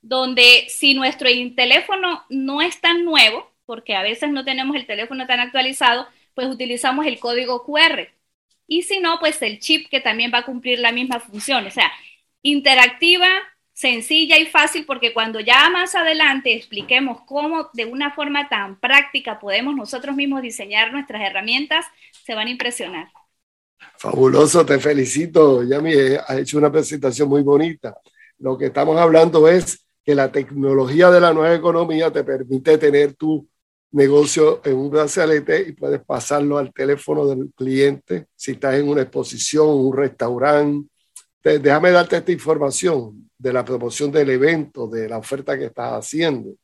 donde 0.03 0.67
si 0.69 0.93
nuestro 0.93 1.29
teléfono 1.55 2.25
no 2.29 2.61
es 2.61 2.79
tan 2.79 3.03
nuevo, 3.03 3.51
porque 3.65 3.95
a 3.95 4.03
veces 4.03 4.29
no 4.29 4.45
tenemos 4.45 4.75
el 4.75 4.85
teléfono 4.85 5.25
tan 5.25 5.39
actualizado, 5.39 6.07
pues 6.35 6.47
utilizamos 6.47 7.05
el 7.07 7.19
código 7.19 7.63
QR. 7.63 8.09
Y 8.67 8.83
si 8.83 8.99
no, 8.99 9.19
pues 9.19 9.41
el 9.41 9.59
chip 9.59 9.87
que 9.89 10.01
también 10.01 10.31
va 10.33 10.39
a 10.39 10.45
cumplir 10.45 10.79
la 10.79 10.91
misma 10.91 11.19
función. 11.19 11.65
O 11.65 11.71
sea, 11.71 11.91
interactiva, 12.41 13.27
sencilla 13.73 14.37
y 14.37 14.45
fácil, 14.45 14.85
porque 14.85 15.13
cuando 15.13 15.39
ya 15.39 15.69
más 15.69 15.95
adelante 15.95 16.53
expliquemos 16.53 17.21
cómo 17.25 17.69
de 17.73 17.85
una 17.85 18.13
forma 18.13 18.49
tan 18.49 18.79
práctica 18.79 19.39
podemos 19.39 19.75
nosotros 19.75 20.15
mismos 20.15 20.41
diseñar 20.41 20.91
nuestras 20.91 21.21
herramientas, 21.21 21.85
se 22.23 22.35
van 22.35 22.47
a 22.47 22.51
impresionar. 22.51 23.09
Fabuloso, 23.97 24.65
te 24.65 24.79
felicito, 24.79 25.63
Yami, 25.63 25.93
has 26.27 26.39
hecho 26.39 26.57
una 26.57 26.71
presentación 26.71 27.29
muy 27.29 27.43
bonita. 27.43 27.95
Lo 28.39 28.57
que 28.57 28.67
estamos 28.67 28.97
hablando 28.97 29.47
es 29.47 29.85
que 30.03 30.15
la 30.15 30.31
tecnología 30.31 31.09
de 31.09 31.19
la 31.19 31.33
nueva 31.33 31.55
economía 31.55 32.11
te 32.11 32.23
permite 32.23 32.77
tener 32.77 33.13
tu 33.15 33.47
negocio 33.95 34.61
en 34.65 34.75
un 34.75 34.89
brazalete 34.89 35.69
y 35.69 35.71
puedes 35.71 36.03
pasarlo 36.03 36.57
al 36.57 36.73
teléfono 36.73 37.25
del 37.25 37.51
cliente 37.55 38.27
si 38.35 38.51
estás 38.51 38.75
en 38.75 38.89
una 38.89 39.03
exposición, 39.03 39.69
un 39.69 39.95
restaurante. 39.95 40.89
Déjame 41.41 41.91
darte 41.91 42.17
esta 42.17 42.31
información 42.31 43.29
de 43.37 43.53
la 43.53 43.63
promoción 43.63 44.11
del 44.11 44.31
evento, 44.31 44.87
de 44.87 45.07
la 45.07 45.17
oferta 45.17 45.57
que 45.57 45.65
estás 45.65 45.93
haciendo. 45.93 46.55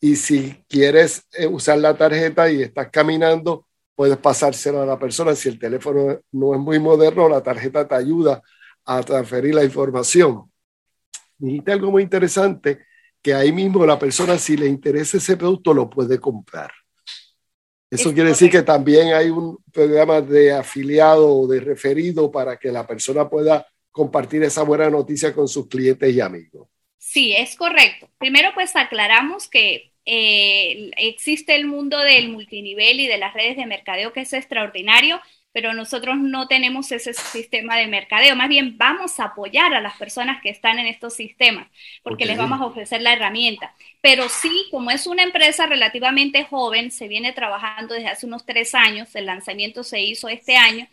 Y 0.00 0.16
si 0.16 0.64
quieres 0.68 1.22
eh, 1.34 1.46
usar 1.46 1.78
la 1.78 1.96
tarjeta 1.96 2.50
y 2.50 2.62
estás 2.62 2.88
caminando, 2.90 3.66
puedes 3.94 4.16
pasárselo 4.16 4.82
a 4.82 4.86
la 4.86 4.98
persona. 4.98 5.36
Si 5.36 5.48
el 5.48 5.60
teléfono 5.60 6.20
no 6.32 6.54
es 6.54 6.60
muy 6.60 6.80
moderno, 6.80 7.28
la 7.28 7.42
tarjeta 7.42 7.86
te 7.86 7.94
ayuda 7.94 8.42
a 8.84 9.02
transferir 9.02 9.54
la 9.54 9.62
información. 9.62 10.50
Dijiste 11.38 11.70
algo 11.70 11.92
muy 11.92 12.02
interesante 12.02 12.80
que 13.26 13.34
ahí 13.34 13.50
mismo 13.50 13.84
la 13.84 13.98
persona, 13.98 14.38
si 14.38 14.56
le 14.56 14.68
interesa 14.68 15.16
ese 15.16 15.36
producto, 15.36 15.74
lo 15.74 15.90
puede 15.90 16.20
comprar. 16.20 16.70
Eso 17.90 18.14
quiere 18.14 18.28
decir 18.28 18.48
que 18.48 18.62
también 18.62 19.14
hay 19.14 19.30
un 19.30 19.58
programa 19.72 20.20
de 20.20 20.52
afiliado 20.52 21.28
o 21.28 21.48
de 21.48 21.58
referido 21.58 22.30
para 22.30 22.56
que 22.56 22.70
la 22.70 22.86
persona 22.86 23.28
pueda 23.28 23.66
compartir 23.90 24.44
esa 24.44 24.62
buena 24.62 24.88
noticia 24.88 25.34
con 25.34 25.48
sus 25.48 25.66
clientes 25.66 26.14
y 26.14 26.20
amigos. 26.20 26.68
Sí, 26.98 27.34
es 27.36 27.56
correcto. 27.56 28.08
Primero, 28.16 28.50
pues 28.54 28.76
aclaramos 28.76 29.48
que 29.48 29.90
eh, 30.04 30.92
existe 30.96 31.56
el 31.56 31.66
mundo 31.66 31.98
del 31.98 32.28
multinivel 32.28 33.00
y 33.00 33.08
de 33.08 33.18
las 33.18 33.34
redes 33.34 33.56
de 33.56 33.66
mercadeo 33.66 34.12
que 34.12 34.20
es 34.20 34.32
extraordinario, 34.34 35.20
pero 35.56 35.72
nosotros 35.72 36.18
no 36.18 36.48
tenemos 36.48 36.92
ese 36.92 37.14
sistema 37.14 37.78
de 37.78 37.86
mercadeo. 37.86 38.36
Más 38.36 38.50
bien 38.50 38.76
vamos 38.76 39.18
a 39.18 39.24
apoyar 39.24 39.72
a 39.72 39.80
las 39.80 39.96
personas 39.96 40.42
que 40.42 40.50
están 40.50 40.78
en 40.78 40.84
estos 40.84 41.14
sistemas, 41.14 41.66
porque 42.02 42.26
les 42.26 42.36
vamos 42.36 42.60
a 42.60 42.66
ofrecer 42.66 43.00
la 43.00 43.14
herramienta. 43.14 43.74
Pero 44.02 44.28
sí, 44.28 44.66
como 44.70 44.90
es 44.90 45.06
una 45.06 45.22
empresa 45.22 45.64
relativamente 45.64 46.44
joven, 46.44 46.90
se 46.90 47.08
viene 47.08 47.32
trabajando 47.32 47.94
desde 47.94 48.08
hace 48.08 48.26
unos 48.26 48.44
tres 48.44 48.74
años, 48.74 49.16
el 49.16 49.24
lanzamiento 49.24 49.82
se 49.82 50.02
hizo 50.02 50.28
este 50.28 50.58
año, 50.58 50.88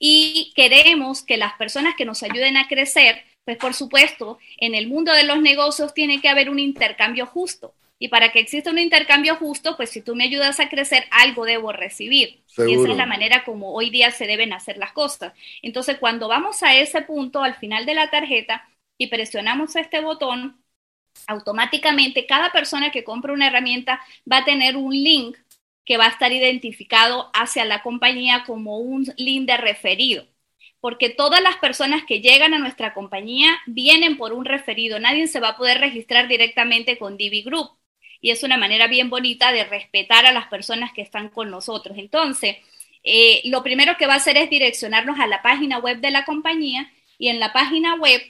y 0.00 0.52
queremos 0.56 1.22
que 1.22 1.36
las 1.36 1.52
personas 1.52 1.94
que 1.94 2.04
nos 2.04 2.24
ayuden 2.24 2.56
a 2.56 2.66
crecer, 2.66 3.22
pues 3.44 3.56
por 3.56 3.72
supuesto, 3.72 4.40
en 4.56 4.74
el 4.74 4.88
mundo 4.88 5.12
de 5.12 5.22
los 5.22 5.40
negocios 5.40 5.94
tiene 5.94 6.20
que 6.20 6.28
haber 6.28 6.50
un 6.50 6.58
intercambio 6.58 7.24
justo. 7.24 7.72
Y 7.98 8.08
para 8.08 8.30
que 8.30 8.38
exista 8.38 8.70
un 8.70 8.78
intercambio 8.78 9.36
justo, 9.36 9.76
pues 9.76 9.90
si 9.90 10.02
tú 10.02 10.14
me 10.14 10.24
ayudas 10.24 10.60
a 10.60 10.68
crecer, 10.68 11.04
algo 11.10 11.44
debo 11.44 11.72
recibir. 11.72 12.44
Y 12.56 12.74
esa 12.74 12.90
es 12.90 12.96
la 12.96 13.06
manera 13.06 13.44
como 13.44 13.72
hoy 13.74 13.90
día 13.90 14.12
se 14.12 14.26
deben 14.26 14.52
hacer 14.52 14.78
las 14.78 14.92
cosas. 14.92 15.32
Entonces, 15.62 15.98
cuando 15.98 16.28
vamos 16.28 16.62
a 16.62 16.76
ese 16.76 17.02
punto, 17.02 17.42
al 17.42 17.56
final 17.56 17.86
de 17.86 17.94
la 17.94 18.10
tarjeta, 18.10 18.68
y 18.98 19.08
presionamos 19.08 19.74
este 19.76 20.00
botón, 20.00 20.62
automáticamente 21.26 22.26
cada 22.26 22.52
persona 22.52 22.90
que 22.90 23.04
compra 23.04 23.32
una 23.32 23.48
herramienta 23.48 24.00
va 24.30 24.38
a 24.38 24.44
tener 24.44 24.76
un 24.76 24.92
link 24.92 25.36
que 25.84 25.96
va 25.96 26.06
a 26.06 26.10
estar 26.10 26.32
identificado 26.32 27.30
hacia 27.32 27.64
la 27.64 27.82
compañía 27.82 28.44
como 28.46 28.78
un 28.78 29.12
link 29.16 29.46
de 29.46 29.56
referido. 29.56 30.26
Porque 30.80 31.10
todas 31.10 31.40
las 31.40 31.56
personas 31.56 32.04
que 32.04 32.20
llegan 32.20 32.54
a 32.54 32.58
nuestra 32.58 32.94
compañía 32.94 33.58
vienen 33.66 34.16
por 34.16 34.32
un 34.32 34.44
referido. 34.44 35.00
Nadie 35.00 35.26
se 35.26 35.40
va 35.40 35.50
a 35.50 35.56
poder 35.56 35.80
registrar 35.80 36.28
directamente 36.28 36.98
con 36.98 37.16
Divi 37.16 37.42
Group 37.42 37.78
y 38.20 38.30
es 38.30 38.42
una 38.42 38.56
manera 38.56 38.86
bien 38.86 39.10
bonita 39.10 39.52
de 39.52 39.64
respetar 39.64 40.26
a 40.26 40.32
las 40.32 40.46
personas 40.48 40.92
que 40.92 41.02
están 41.02 41.28
con 41.28 41.50
nosotros. 41.50 41.98
Entonces, 41.98 42.56
eh, 43.04 43.42
lo 43.44 43.62
primero 43.62 43.96
que 43.96 44.06
va 44.06 44.14
a 44.14 44.16
hacer 44.16 44.36
es 44.36 44.50
direccionarnos 44.50 45.18
a 45.20 45.26
la 45.26 45.42
página 45.42 45.78
web 45.78 46.00
de 46.00 46.10
la 46.10 46.24
compañía 46.24 46.90
y 47.18 47.28
en 47.28 47.40
la 47.40 47.52
página 47.52 47.94
web 47.96 48.20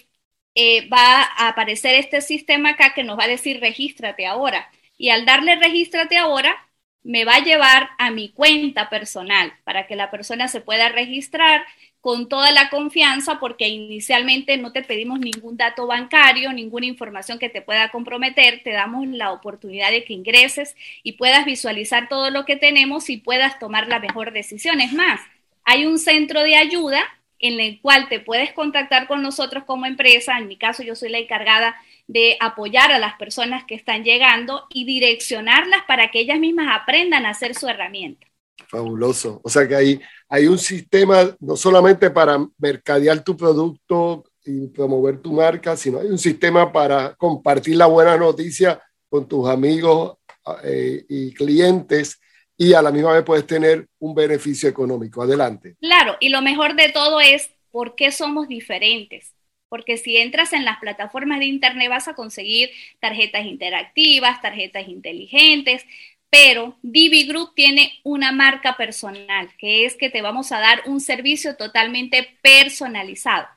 eh, 0.54 0.88
va 0.88 1.22
a 1.22 1.48
aparecer 1.48 1.94
este 1.94 2.20
sistema 2.20 2.70
acá 2.70 2.94
que 2.94 3.04
nos 3.04 3.18
va 3.18 3.24
a 3.24 3.28
decir 3.28 3.60
regístrate 3.60 4.26
ahora. 4.26 4.70
Y 4.96 5.10
al 5.10 5.24
darle 5.24 5.56
regístrate 5.56 6.16
ahora, 6.16 6.68
me 7.02 7.24
va 7.24 7.36
a 7.36 7.44
llevar 7.44 7.90
a 7.98 8.10
mi 8.10 8.30
cuenta 8.30 8.90
personal 8.90 9.52
para 9.64 9.86
que 9.86 9.96
la 9.96 10.10
persona 10.10 10.48
se 10.48 10.60
pueda 10.60 10.88
registrar 10.88 11.64
con 12.08 12.26
toda 12.26 12.52
la 12.52 12.70
confianza 12.70 13.38
porque 13.38 13.68
inicialmente 13.68 14.56
no 14.56 14.72
te 14.72 14.82
pedimos 14.82 15.20
ningún 15.20 15.58
dato 15.58 15.86
bancario, 15.86 16.54
ninguna 16.54 16.86
información 16.86 17.38
que 17.38 17.50
te 17.50 17.60
pueda 17.60 17.90
comprometer, 17.90 18.62
te 18.64 18.70
damos 18.70 19.06
la 19.08 19.30
oportunidad 19.30 19.90
de 19.90 20.04
que 20.04 20.14
ingreses 20.14 20.74
y 21.02 21.18
puedas 21.18 21.44
visualizar 21.44 22.08
todo 22.08 22.30
lo 22.30 22.46
que 22.46 22.56
tenemos 22.56 23.10
y 23.10 23.18
puedas 23.18 23.58
tomar 23.58 23.88
la 23.88 23.98
mejor 23.98 24.32
decisión. 24.32 24.80
Es 24.80 24.94
más, 24.94 25.20
hay 25.64 25.84
un 25.84 25.98
centro 25.98 26.42
de 26.42 26.56
ayuda 26.56 27.02
en 27.40 27.60
el 27.60 27.78
cual 27.82 28.08
te 28.08 28.20
puedes 28.20 28.54
contactar 28.54 29.06
con 29.06 29.20
nosotros 29.20 29.64
como 29.64 29.84
empresa. 29.84 30.38
En 30.38 30.48
mi 30.48 30.56
caso, 30.56 30.82
yo 30.82 30.96
soy 30.96 31.10
la 31.10 31.18
encargada 31.18 31.76
de 32.06 32.38
apoyar 32.40 32.90
a 32.90 32.98
las 32.98 33.16
personas 33.16 33.64
que 33.64 33.74
están 33.74 34.02
llegando 34.02 34.66
y 34.70 34.86
direccionarlas 34.86 35.82
para 35.86 36.10
que 36.10 36.20
ellas 36.20 36.38
mismas 36.38 36.74
aprendan 36.74 37.26
a 37.26 37.32
hacer 37.32 37.54
su 37.54 37.68
herramienta. 37.68 38.28
Fabuloso. 38.66 39.40
O 39.44 39.48
sea 39.48 39.66
que 39.68 39.76
hay, 39.76 40.00
hay 40.28 40.46
un 40.46 40.58
sistema 40.58 41.34
no 41.40 41.56
solamente 41.56 42.10
para 42.10 42.38
mercadear 42.58 43.22
tu 43.22 43.36
producto 43.36 44.24
y 44.44 44.66
promover 44.68 45.20
tu 45.20 45.32
marca, 45.32 45.76
sino 45.76 46.00
hay 46.00 46.08
un 46.08 46.18
sistema 46.18 46.72
para 46.72 47.14
compartir 47.14 47.76
la 47.76 47.86
buena 47.86 48.16
noticia 48.16 48.82
con 49.08 49.28
tus 49.28 49.48
amigos 49.48 50.18
eh, 50.64 51.04
y 51.08 51.32
clientes 51.32 52.20
y 52.56 52.72
a 52.74 52.82
la 52.82 52.90
misma 52.90 53.12
vez 53.12 53.22
puedes 53.22 53.46
tener 53.46 53.86
un 54.00 54.14
beneficio 54.14 54.68
económico. 54.68 55.22
Adelante. 55.22 55.76
Claro, 55.80 56.16
y 56.20 56.28
lo 56.28 56.42
mejor 56.42 56.74
de 56.74 56.90
todo 56.90 57.20
es 57.20 57.50
por 57.70 57.94
qué 57.94 58.10
somos 58.10 58.48
diferentes. 58.48 59.32
Porque 59.68 59.98
si 59.98 60.16
entras 60.16 60.52
en 60.52 60.64
las 60.64 60.78
plataformas 60.78 61.40
de 61.40 61.44
Internet 61.44 61.90
vas 61.90 62.08
a 62.08 62.14
conseguir 62.14 62.70
tarjetas 63.00 63.44
interactivas, 63.44 64.40
tarjetas 64.40 64.88
inteligentes, 64.88 65.84
pero 66.30 66.76
Divi 66.82 67.26
Group 67.26 67.54
tiene 67.54 68.00
una 68.04 68.32
marca 68.32 68.76
personal, 68.76 69.50
que 69.58 69.86
es 69.86 69.96
que 69.96 70.10
te 70.10 70.22
vamos 70.22 70.52
a 70.52 70.60
dar 70.60 70.82
un 70.86 71.00
servicio 71.00 71.56
totalmente 71.56 72.36
personalizado. 72.42 73.48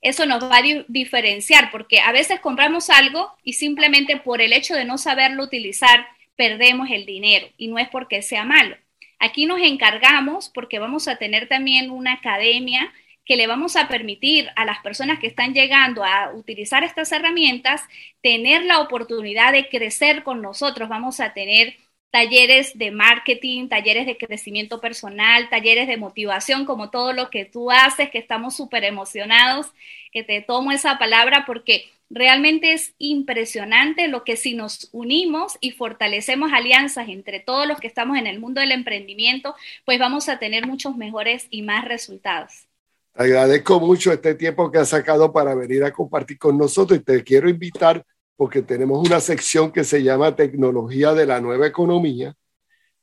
Eso 0.00 0.24
nos 0.26 0.42
va 0.42 0.58
a 0.58 0.84
diferenciar 0.88 1.70
porque 1.72 2.00
a 2.00 2.12
veces 2.12 2.40
compramos 2.40 2.90
algo 2.90 3.32
y 3.42 3.54
simplemente 3.54 4.16
por 4.18 4.40
el 4.40 4.52
hecho 4.52 4.74
de 4.74 4.84
no 4.84 4.98
saberlo 4.98 5.42
utilizar 5.42 6.06
perdemos 6.36 6.90
el 6.90 7.06
dinero 7.06 7.48
y 7.56 7.68
no 7.68 7.78
es 7.78 7.88
porque 7.88 8.22
sea 8.22 8.44
malo. 8.44 8.76
Aquí 9.18 9.46
nos 9.46 9.60
encargamos 9.60 10.50
porque 10.50 10.78
vamos 10.78 11.08
a 11.08 11.16
tener 11.16 11.48
también 11.48 11.90
una 11.90 12.12
academia 12.14 12.92
que 13.24 13.36
le 13.36 13.48
vamos 13.48 13.74
a 13.74 13.88
permitir 13.88 14.48
a 14.54 14.64
las 14.64 14.78
personas 14.80 15.18
que 15.18 15.26
están 15.26 15.52
llegando 15.52 16.04
a 16.04 16.32
utilizar 16.32 16.84
estas 16.84 17.10
herramientas 17.10 17.82
tener 18.22 18.64
la 18.64 18.78
oportunidad 18.80 19.52
de 19.52 19.68
crecer 19.68 20.22
con 20.22 20.42
nosotros. 20.42 20.88
Vamos 20.88 21.18
a 21.18 21.32
tener 21.32 21.76
talleres 22.10 22.76
de 22.78 22.90
marketing, 22.90 23.68
talleres 23.68 24.06
de 24.06 24.16
crecimiento 24.16 24.80
personal, 24.80 25.48
talleres 25.50 25.86
de 25.86 25.96
motivación, 25.96 26.64
como 26.64 26.90
todo 26.90 27.12
lo 27.12 27.30
que 27.30 27.44
tú 27.44 27.70
haces, 27.70 28.10
que 28.10 28.18
estamos 28.18 28.56
súper 28.56 28.84
emocionados, 28.84 29.66
que 30.12 30.22
te 30.22 30.40
tomo 30.40 30.72
esa 30.72 30.98
palabra 30.98 31.44
porque 31.46 31.84
realmente 32.08 32.72
es 32.72 32.94
impresionante 32.98 34.08
lo 34.08 34.24
que 34.24 34.36
si 34.36 34.54
nos 34.54 34.88
unimos 34.92 35.58
y 35.60 35.72
fortalecemos 35.72 36.52
alianzas 36.52 37.08
entre 37.08 37.40
todos 37.40 37.66
los 37.66 37.80
que 37.80 37.88
estamos 37.88 38.16
en 38.16 38.26
el 38.26 38.40
mundo 38.40 38.60
del 38.60 38.72
emprendimiento, 38.72 39.54
pues 39.84 39.98
vamos 39.98 40.28
a 40.28 40.38
tener 40.38 40.66
muchos 40.66 40.96
mejores 40.96 41.46
y 41.50 41.62
más 41.62 41.84
resultados. 41.84 42.66
agradezco 43.14 43.80
mucho 43.80 44.12
este 44.12 44.34
tiempo 44.34 44.70
que 44.70 44.78
has 44.78 44.90
sacado 44.90 45.32
para 45.32 45.54
venir 45.54 45.82
a 45.84 45.92
compartir 45.92 46.38
con 46.38 46.56
nosotros 46.56 47.00
y 47.00 47.02
te 47.02 47.24
quiero 47.24 47.48
invitar 47.48 48.04
porque 48.36 48.62
tenemos 48.62 49.06
una 49.06 49.20
sección 49.20 49.72
que 49.72 49.84
se 49.84 50.02
llama 50.02 50.36
Tecnología 50.36 51.14
de 51.14 51.26
la 51.26 51.40
Nueva 51.40 51.66
Economía 51.66 52.34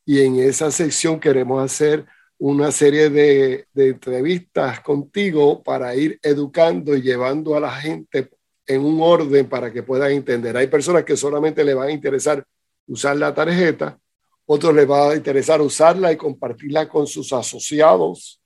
y 0.06 0.22
en 0.22 0.40
esa 0.40 0.70
sección 0.72 1.20
queremos 1.20 1.64
hacer 1.64 2.06
una 2.38 2.72
serie 2.72 3.10
de, 3.10 3.68
entrevistas 3.74 4.82
contigo 4.82 5.64
para 5.64 5.96
ir 5.96 6.20
educando 6.22 6.96
y 6.96 7.02
llevando 7.02 7.56
a 7.56 7.60
la 7.60 7.72
gente 7.72 8.30
en 8.66 8.82
un 8.84 9.02
orden 9.02 9.48
para 9.48 9.72
que 9.72 9.84
puedan 9.84 10.12
entender. 10.12 10.56
Hay 10.58 10.68
personas 10.68 11.04
que 11.04 11.18
solamente 11.18 11.64
le 11.64 11.74
van 11.74 11.90
a 11.90 11.92
interesar 11.92 12.46
usar 12.86 13.16
la 13.16 13.34
tarjeta, 13.34 13.98
otros 14.46 14.76
les 14.76 14.90
va 14.90 15.12
a 15.12 15.16
interesar 15.16 15.62
usarla 15.62 16.12
y 16.12 16.18
compartirla 16.18 16.88
con 16.90 17.08
sus 17.08 17.32
asociados, 17.32 18.42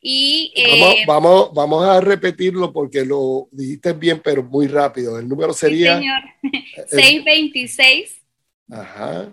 Y, 0.00 0.50
eh, 0.56 1.04
vamos, 1.06 1.52
vamos, 1.52 1.84
a 1.84 2.00
repetirlo 2.00 2.72
porque 2.72 3.04
lo 3.04 3.48
dijiste 3.50 3.92
bien, 3.92 4.22
pero 4.22 4.42
muy 4.42 4.66
rápido. 4.66 5.18
El 5.18 5.28
número 5.28 5.52
sería... 5.52 5.98
Sí, 5.98 6.04
señor. 6.04 6.22
626. 6.88 8.22
Ajá. 8.70 9.30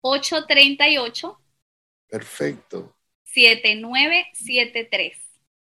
838. 0.00 1.40
Perfecto. 2.08 2.96
7973. 3.24 5.12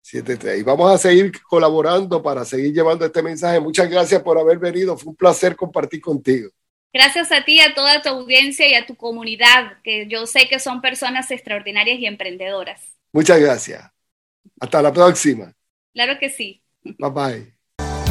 73. 0.02 0.60
Y 0.60 0.64
vamos 0.64 0.92
a 0.94 0.98
seguir 0.98 1.32
colaborando 1.42 2.22
para 2.22 2.46
seguir 2.46 2.74
llevando 2.74 3.06
este 3.06 3.22
mensaje. 3.22 3.60
Muchas 3.60 3.90
gracias 3.90 4.22
por 4.22 4.38
haber 4.38 4.58
venido. 4.58 4.98
Fue 4.98 5.10
un 5.10 5.16
placer 5.16 5.56
compartir 5.56 6.00
contigo. 6.02 6.50
Gracias 6.94 7.32
a 7.32 7.44
ti, 7.44 7.60
a 7.60 7.74
toda 7.76 8.02
tu 8.02 8.10
audiencia 8.10 8.68
y 8.68 8.74
a 8.74 8.86
tu 8.86 8.96
comunidad, 8.96 9.82
que 9.84 10.08
yo 10.08 10.26
sé 10.26 10.48
que 10.48 10.60
son 10.60 10.82
personas 10.82 11.30
extraordinarias 11.32 12.00
y 12.00 12.06
emprendedoras. 12.06 12.82
Muchas 13.12 13.40
gracias. 13.40 13.84
Hasta 14.60 14.82
la 14.82 14.94
próxima. 14.94 15.54
Claro 15.94 16.18
que 16.20 16.30
sí. 16.30 16.64
Bye 16.84 17.10
bye. 17.10 17.54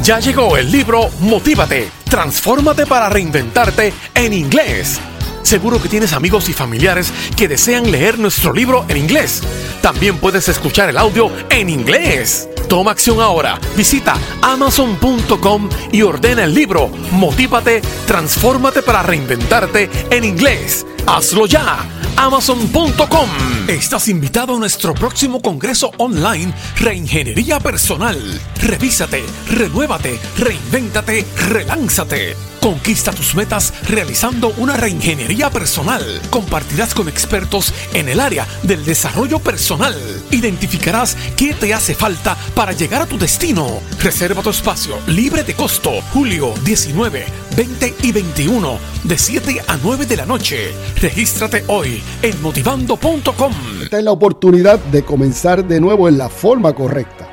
Ya 0.03 0.19
llegó 0.19 0.55
el 0.55 0.71
libro 0.71 1.09
Motívate, 1.21 1.89
transfórmate 2.09 2.85
para 2.85 3.09
reinventarte 3.09 3.91
en 4.13 4.33
inglés 4.33 5.01
Seguro 5.47 5.81
que 5.81 5.87
tienes 5.87 6.11
amigos 6.11 6.49
y 6.49 6.53
familiares 6.53 7.13
que 7.37 7.47
desean 7.47 7.89
leer 7.89 8.19
nuestro 8.19 8.51
libro 8.51 8.85
en 8.89 8.97
inglés. 8.97 9.41
También 9.81 10.17
puedes 10.17 10.49
escuchar 10.49 10.89
el 10.89 10.97
audio 10.97 11.31
en 11.49 11.69
inglés. 11.69 12.49
Toma 12.67 12.91
acción 12.91 13.21
ahora. 13.21 13.59
Visita 13.75 14.15
amazon.com 14.41 15.69
y 15.91 16.01
ordena 16.01 16.43
el 16.43 16.53
libro 16.53 16.89
Motívate, 17.11 17.81
transfórmate 18.05 18.81
para 18.81 19.03
reinventarte 19.03 19.89
en 20.11 20.23
inglés. 20.23 20.85
Hazlo 21.05 21.45
ya. 21.45 21.85
Amazon.com. 22.17 23.29
Estás 23.67 24.07
invitado 24.07 24.55
a 24.55 24.59
nuestro 24.59 24.93
próximo 24.93 25.41
congreso 25.41 25.91
online 25.97 26.53
Reingeniería 26.79 27.59
Personal. 27.59 28.17
Revísate, 28.61 29.23
renuévate, 29.49 30.19
reinvéntate, 30.37 31.25
relánzate. 31.47 32.35
Conquista 32.59 33.11
tus 33.13 33.35
metas 33.35 33.73
realizando 33.87 34.49
una 34.57 34.75
reingeniería 34.75 35.49
personal. 35.49 36.03
Compartirás 36.29 36.93
con 36.93 37.07
expertos 37.07 37.73
en 37.93 38.09
el 38.09 38.19
área 38.19 38.47
del 38.63 38.83
desarrollo 38.83 39.39
personal. 39.39 39.95
Identificarás 40.31 41.15
qué 41.37 41.53
te 41.53 41.73
hace 41.73 41.95
falta 41.95 42.35
para 42.57 42.71
llegar 42.71 43.03
a 43.03 43.05
tu 43.05 43.19
destino. 43.19 43.67
Reserva 44.01 44.41
tu 44.41 44.49
espacio 44.49 44.95
libre 45.05 45.43
de 45.43 45.53
costo. 45.53 45.91
Julio 46.11 46.55
19, 46.65 47.23
20 47.55 47.95
y 48.01 48.11
21 48.11 48.79
de 49.03 49.15
7 49.15 49.61
a 49.67 49.77
9 49.77 50.07
de 50.07 50.17
la 50.17 50.25
noche. 50.25 50.73
Regístrate 50.99 51.63
hoy 51.67 52.01
en 52.23 52.41
motivando.com. 52.41 53.53
Esta 53.83 53.99
es 53.99 54.03
la 54.03 54.11
oportunidad 54.11 54.79
de 54.79 55.03
comenzar 55.03 55.63
de 55.65 55.79
nuevo 55.79 56.09
en 56.09 56.17
la 56.17 56.29
forma 56.29 56.73
correcta. 56.73 57.29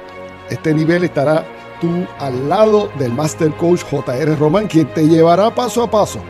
Este 0.51 0.75
nivel 0.75 1.05
estará 1.05 1.47
tú 1.81 2.07
al 2.19 2.51
lado 2.51 2.93
del 2.99 3.15
Master 3.15 3.51
Coach 3.57 3.81
JR 3.91 4.39
Román, 4.39 4.67
quien 4.67 4.93
te 4.93 5.09
llevará 5.09 5.55
paso 5.55 5.83
a 5.83 5.91
paso 5.91 6.23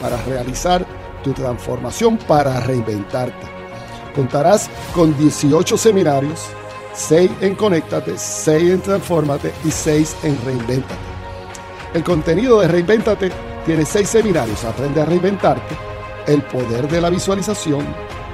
para 0.00 0.16
realizar 0.22 0.86
tu 1.24 1.32
transformación, 1.32 2.16
para 2.18 2.60
reinventarte. 2.60 3.48
Contarás 4.14 4.70
con 4.94 5.18
18 5.18 5.76
seminarios, 5.76 6.46
6 6.98 7.30
en 7.42 7.54
Conéctate, 7.54 8.18
6 8.18 8.70
en 8.72 8.80
Transformate 8.80 9.52
y 9.64 9.70
6 9.70 10.16
en 10.24 10.36
Reinventate. 10.44 10.94
El 11.94 12.02
contenido 12.02 12.60
de 12.60 12.66
Reinventate 12.66 13.30
tiene 13.64 13.86
6 13.86 14.08
seminarios. 14.08 14.64
Aprende 14.64 15.00
a 15.00 15.04
reinventarte, 15.04 15.76
el 16.26 16.42
poder 16.42 16.88
de 16.88 17.00
la 17.00 17.08
visualización, 17.08 17.86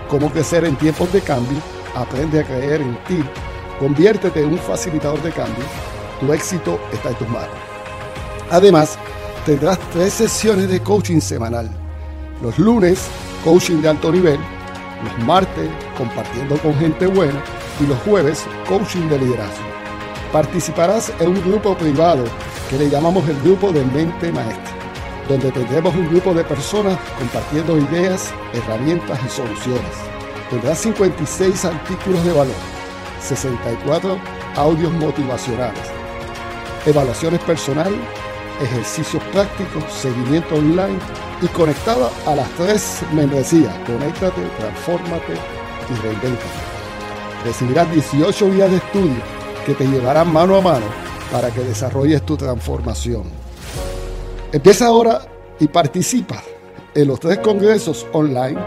cómo 0.09 0.31
crecer 0.31 0.65
en 0.65 0.77
tiempos 0.77 1.13
de 1.13 1.21
cambio, 1.21 1.59
aprende 1.95 2.41
a 2.41 2.45
creer 2.45 2.81
en 2.81 2.97
ti, 3.05 3.23
conviértete 3.79 4.41
en 4.41 4.55
un 4.55 4.59
facilitador 4.59 5.23
de 5.23 5.31
cambio, 5.31 5.65
tu 6.19 6.33
éxito 6.33 6.81
está 6.91 7.11
en 7.11 7.17
tus 7.17 7.29
manos. 7.29 7.57
Además, 8.51 8.99
tendrás 9.45 9.79
tres 9.93 10.15
sesiones 10.15 10.71
de 10.71 10.81
coaching 10.81 11.21
semanal. 11.21 11.69
Los 12.43 12.59
lunes, 12.59 13.09
coaching 13.45 13.83
de 13.83 13.91
alto 13.91 14.11
nivel, 14.11 14.41
los 15.05 15.27
martes, 15.27 15.69
compartiendo 15.99 16.57
con 16.59 16.75
gente 16.77 17.07
buena 17.07 17.43
y 17.81 17.87
los 17.87 17.99
jueves, 18.01 18.45
coaching 18.69 19.09
de 19.09 19.19
liderazgo. 19.19 19.65
Participarás 20.33 21.13
en 21.21 21.29
un 21.29 21.43
grupo 21.43 21.77
privado 21.77 22.25
que 22.71 22.79
le 22.79 22.91
llamamos 22.91 23.29
el 23.29 23.41
grupo 23.41 23.73
de 23.73 23.85
mente 23.85 24.33
maestra, 24.33 24.73
donde 25.29 25.51
tendremos 25.51 25.95
un 25.95 26.09
grupo 26.09 26.35
de 26.35 26.45
personas 26.45 26.99
compartiendo 27.19 27.79
ideas, 27.79 28.33
herramientas 28.53 29.19
y 29.25 29.29
soluciones. 29.29 29.93
Tendrás 30.51 30.79
56 30.79 31.65
artículos 31.65 32.25
de 32.25 32.33
valor, 32.33 32.55
64 33.21 34.19
audios 34.57 34.93
motivacionales, 34.93 35.91
evaluaciones 36.87 37.41
personales, 37.41 37.99
ejercicios 38.63 39.23
prácticos, 39.33 39.85
seguimiento 39.93 40.57
online 40.57 40.99
y 41.43 41.47
conectada 41.49 42.11
a 42.27 42.37
las 42.37 42.49
tres 42.51 43.03
membresías, 43.13 43.75
conéctate, 43.87 44.43
transfórmate 44.59 45.35
y 45.91 46.03
reinventate. 46.03 46.74
Recibirás 47.45 47.93
18 47.93 48.47
días 48.51 48.71
de 48.71 48.79
estudio 48.79 49.23
que 49.67 49.75
te 49.75 49.87
llevarán 49.87 50.33
mano 50.33 50.57
a 50.57 50.61
mano 50.63 50.87
para 51.31 51.51
que 51.51 51.61
desarrolles 51.61 52.23
tu 52.23 52.37
transformación. 52.37 53.25
Empieza 54.51 54.87
ahora 54.87 55.21
y 55.61 55.69
participa 55.69 56.43
en 56.95 57.09
los 57.09 57.21
tres 57.21 57.39
congresos 57.39 58.07
online, 58.13 58.59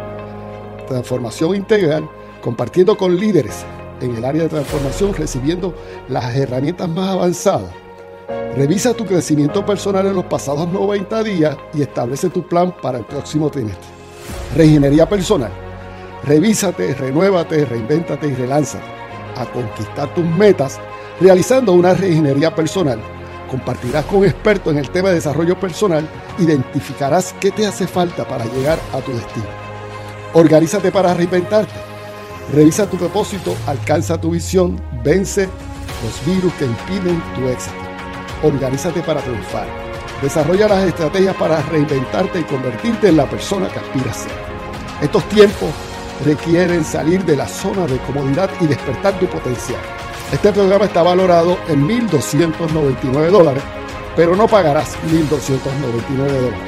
Transformación 0.88 1.56
Integral, 1.56 2.08
compartiendo 2.42 2.96
con 2.96 3.18
líderes 3.18 3.66
en 4.00 4.16
el 4.16 4.24
área 4.24 4.44
de 4.44 4.50
transformación, 4.50 5.14
recibiendo 5.16 5.74
las 6.08 6.36
herramientas 6.36 6.88
más 6.88 7.10
avanzadas. 7.10 7.72
Revisa 8.56 8.94
tu 8.94 9.06
crecimiento 9.06 9.66
personal 9.66 10.06
en 10.06 10.16
los 10.16 10.26
pasados 10.26 10.68
90 10.72 11.24
días 11.24 11.58
y 11.74 11.82
establece 11.82 12.30
tu 12.30 12.48
plan 12.48 12.76
para 12.82 13.00
el 13.00 13.06
próximo 13.06 13.50
trimestre. 13.50 13.88
Reingeniería 14.56 15.08
personal. 15.08 15.67
Revísate, 16.24 16.94
renuévate, 16.94 17.66
reinvéntate 17.66 18.28
y 18.28 18.34
relánzate 18.34 18.84
a 19.36 19.46
conquistar 19.46 20.14
tus 20.14 20.26
metas 20.26 20.80
realizando 21.20 21.74
una 21.74 21.94
reingeniería 21.94 22.54
personal. 22.54 23.00
Compartirás 23.50 24.06
con 24.06 24.26
expertos 24.26 24.74
en 24.74 24.80
el 24.80 24.90
tema 24.90 25.10
de 25.10 25.16
desarrollo 25.16 25.60
personal, 25.60 26.08
identificarás 26.38 27.34
qué 27.40 27.52
te 27.52 27.66
hace 27.66 27.88
falta 27.88 28.28
para 28.28 28.46
llegar 28.46 28.78
a 28.94 29.00
tu 29.00 29.14
destino. 29.14 29.46
Organízate 30.34 30.92
para 30.92 31.14
reinventarte. 31.14 31.74
Revisa 32.54 32.90
tu 32.90 32.98
propósito, 32.98 33.56
alcanza 33.66 34.20
tu 34.20 34.32
visión, 34.32 34.82
vence 35.04 35.50
los 36.04 36.26
virus 36.36 36.54
que 36.54 36.66
impiden 36.66 37.22
tu 37.36 37.48
éxito. 37.48 37.76
Organízate 38.44 39.02
para 39.02 39.22
triunfar. 39.22 39.68
Desarrolla 40.22 40.68
las 40.68 40.86
estrategias 40.86 41.36
para 41.36 41.62
reinventarte 41.64 42.40
y 42.40 42.44
convertirte 42.44 43.10
en 43.10 43.18
la 43.18 43.30
persona 43.30 43.68
que 43.70 43.80
aspiras 43.80 44.18
a 44.18 44.24
ser. 44.24 44.32
Estos 45.02 45.24
tiempos 45.30 45.70
requieren 46.26 46.84
salir 46.84 47.24
de 47.26 47.36
la 47.36 47.48
zona 47.48 47.86
de 47.86 47.98
comodidad 48.00 48.50
y 48.60 48.68
despertar 48.68 49.20
tu 49.20 49.28
potencial. 49.28 49.82
Este 50.32 50.52
programa 50.52 50.86
está 50.86 51.04
valorado 51.04 51.58
en 51.68 51.88
1.299 51.88 53.30
dólares, 53.30 53.64
pero 54.16 54.36
no 54.36 54.48
pagarás 54.48 54.98
1.299 55.10 56.18
dólares. 56.18 56.60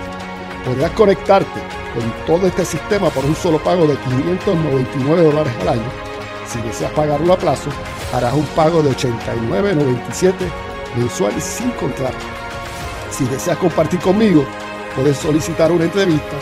Podrás 0.66 0.92
conectarte 0.92 1.60
con 1.94 2.26
todo 2.26 2.48
este 2.48 2.64
sistema 2.64 3.10
por 3.10 3.26
un 3.26 3.36
solo 3.36 3.58
pago 3.60 3.88
de 3.88 3.96
599 3.98 5.24
dólares 5.24 5.54
al 5.62 5.70
año. 5.70 5.92
Si 6.48 6.62
deseas 6.62 6.92
pagarlo 6.94 7.34
a 7.34 7.38
plazo, 7.38 7.70
harás 8.14 8.34
un 8.34 8.46
pago 8.48 8.82
de 8.82 8.92
89.97 8.92 10.34
mensual 10.96 11.42
sin 11.42 11.70
contrato. 11.72 12.18
Si 13.12 13.26
deseas 13.26 13.58
compartir 13.58 14.00
conmigo, 14.00 14.46
puedes 14.96 15.18
solicitar 15.18 15.72
una 15.72 15.86
entrevista 15.86 16.38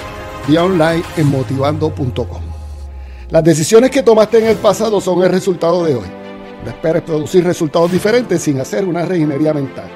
vía 0.48 0.64
online 0.64 1.04
en 1.18 1.28
motivando.com. 1.30 2.47
Las 3.30 3.44
decisiones 3.44 3.92
que 3.92 4.04
tomaste 4.04 4.38
en 4.38 4.46
el 4.48 4.56
pasado 4.56 5.02
son 5.02 5.22
el 5.22 5.30
resultado 5.30 5.84
de 5.84 5.96
hoy. 5.96 6.08
No 6.64 6.70
esperes 6.70 7.02
producir 7.02 7.44
resultados 7.44 7.92
diferentes 7.92 8.42
sin 8.42 8.60
hacer 8.62 8.86
una 8.86 9.04
reingeniería 9.04 9.54
mental, 9.54 9.90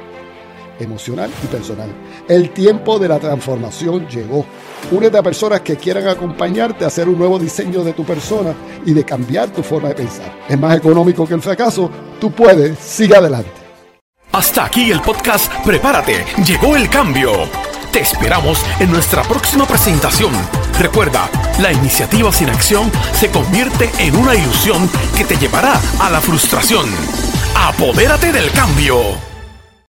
emocional 0.78 1.32
y 1.42 1.48
personal. 1.48 1.90
El 2.28 2.50
tiempo 2.50 3.00
de 3.00 3.08
la 3.08 3.20
transformación 3.20 4.06
llegó. 4.10 4.46
Únete 4.92 5.18
a 5.18 5.24
personas 5.24 5.62
que 5.62 5.78
quieran 5.78 6.10
acompañarte 6.10 6.84
a 6.84 6.88
hacer 6.88 7.08
un 7.08 7.18
nuevo 7.18 7.40
diseño 7.40 7.86
de 7.86 7.94
tu 7.94 8.04
persona 8.04 8.54
y 8.86 8.94
de 8.94 9.06
cambiar 9.06 9.50
tu 9.50 9.64
forma 9.64 9.88
de 9.88 9.96
pensar. 9.96 10.30
Es 10.50 10.60
más 10.60 10.76
económico 10.76 11.26
que 11.26 11.36
el 11.36 11.42
fracaso. 11.42 11.90
Tú 12.20 12.32
puedes. 12.32 12.78
Sigue 12.80 13.16
adelante. 13.16 13.50
Hasta 14.34 14.66
aquí 14.66 14.92
el 14.92 15.02
podcast 15.02 15.50
Prepárate. 15.64 16.26
Llegó 16.46 16.76
el 16.76 16.90
cambio. 16.90 17.32
Te 17.92 18.00
esperamos 18.00 18.66
en 18.80 18.90
nuestra 18.90 19.22
próxima 19.24 19.66
presentación. 19.66 20.32
Recuerda, 20.80 21.30
la 21.60 21.74
iniciativa 21.74 22.32
sin 22.32 22.50
acción 22.50 22.90
se 23.14 23.30
convierte 23.30 23.92
en 24.00 24.16
una 24.16 24.34
ilusión 24.34 24.90
que 25.18 25.26
te 25.26 25.36
llevará 25.36 25.80
a 26.00 26.10
la 26.10 26.22
frustración. 26.22 26.90
Apodérate 27.54 28.32
del 28.32 28.50
cambio. 28.52 29.31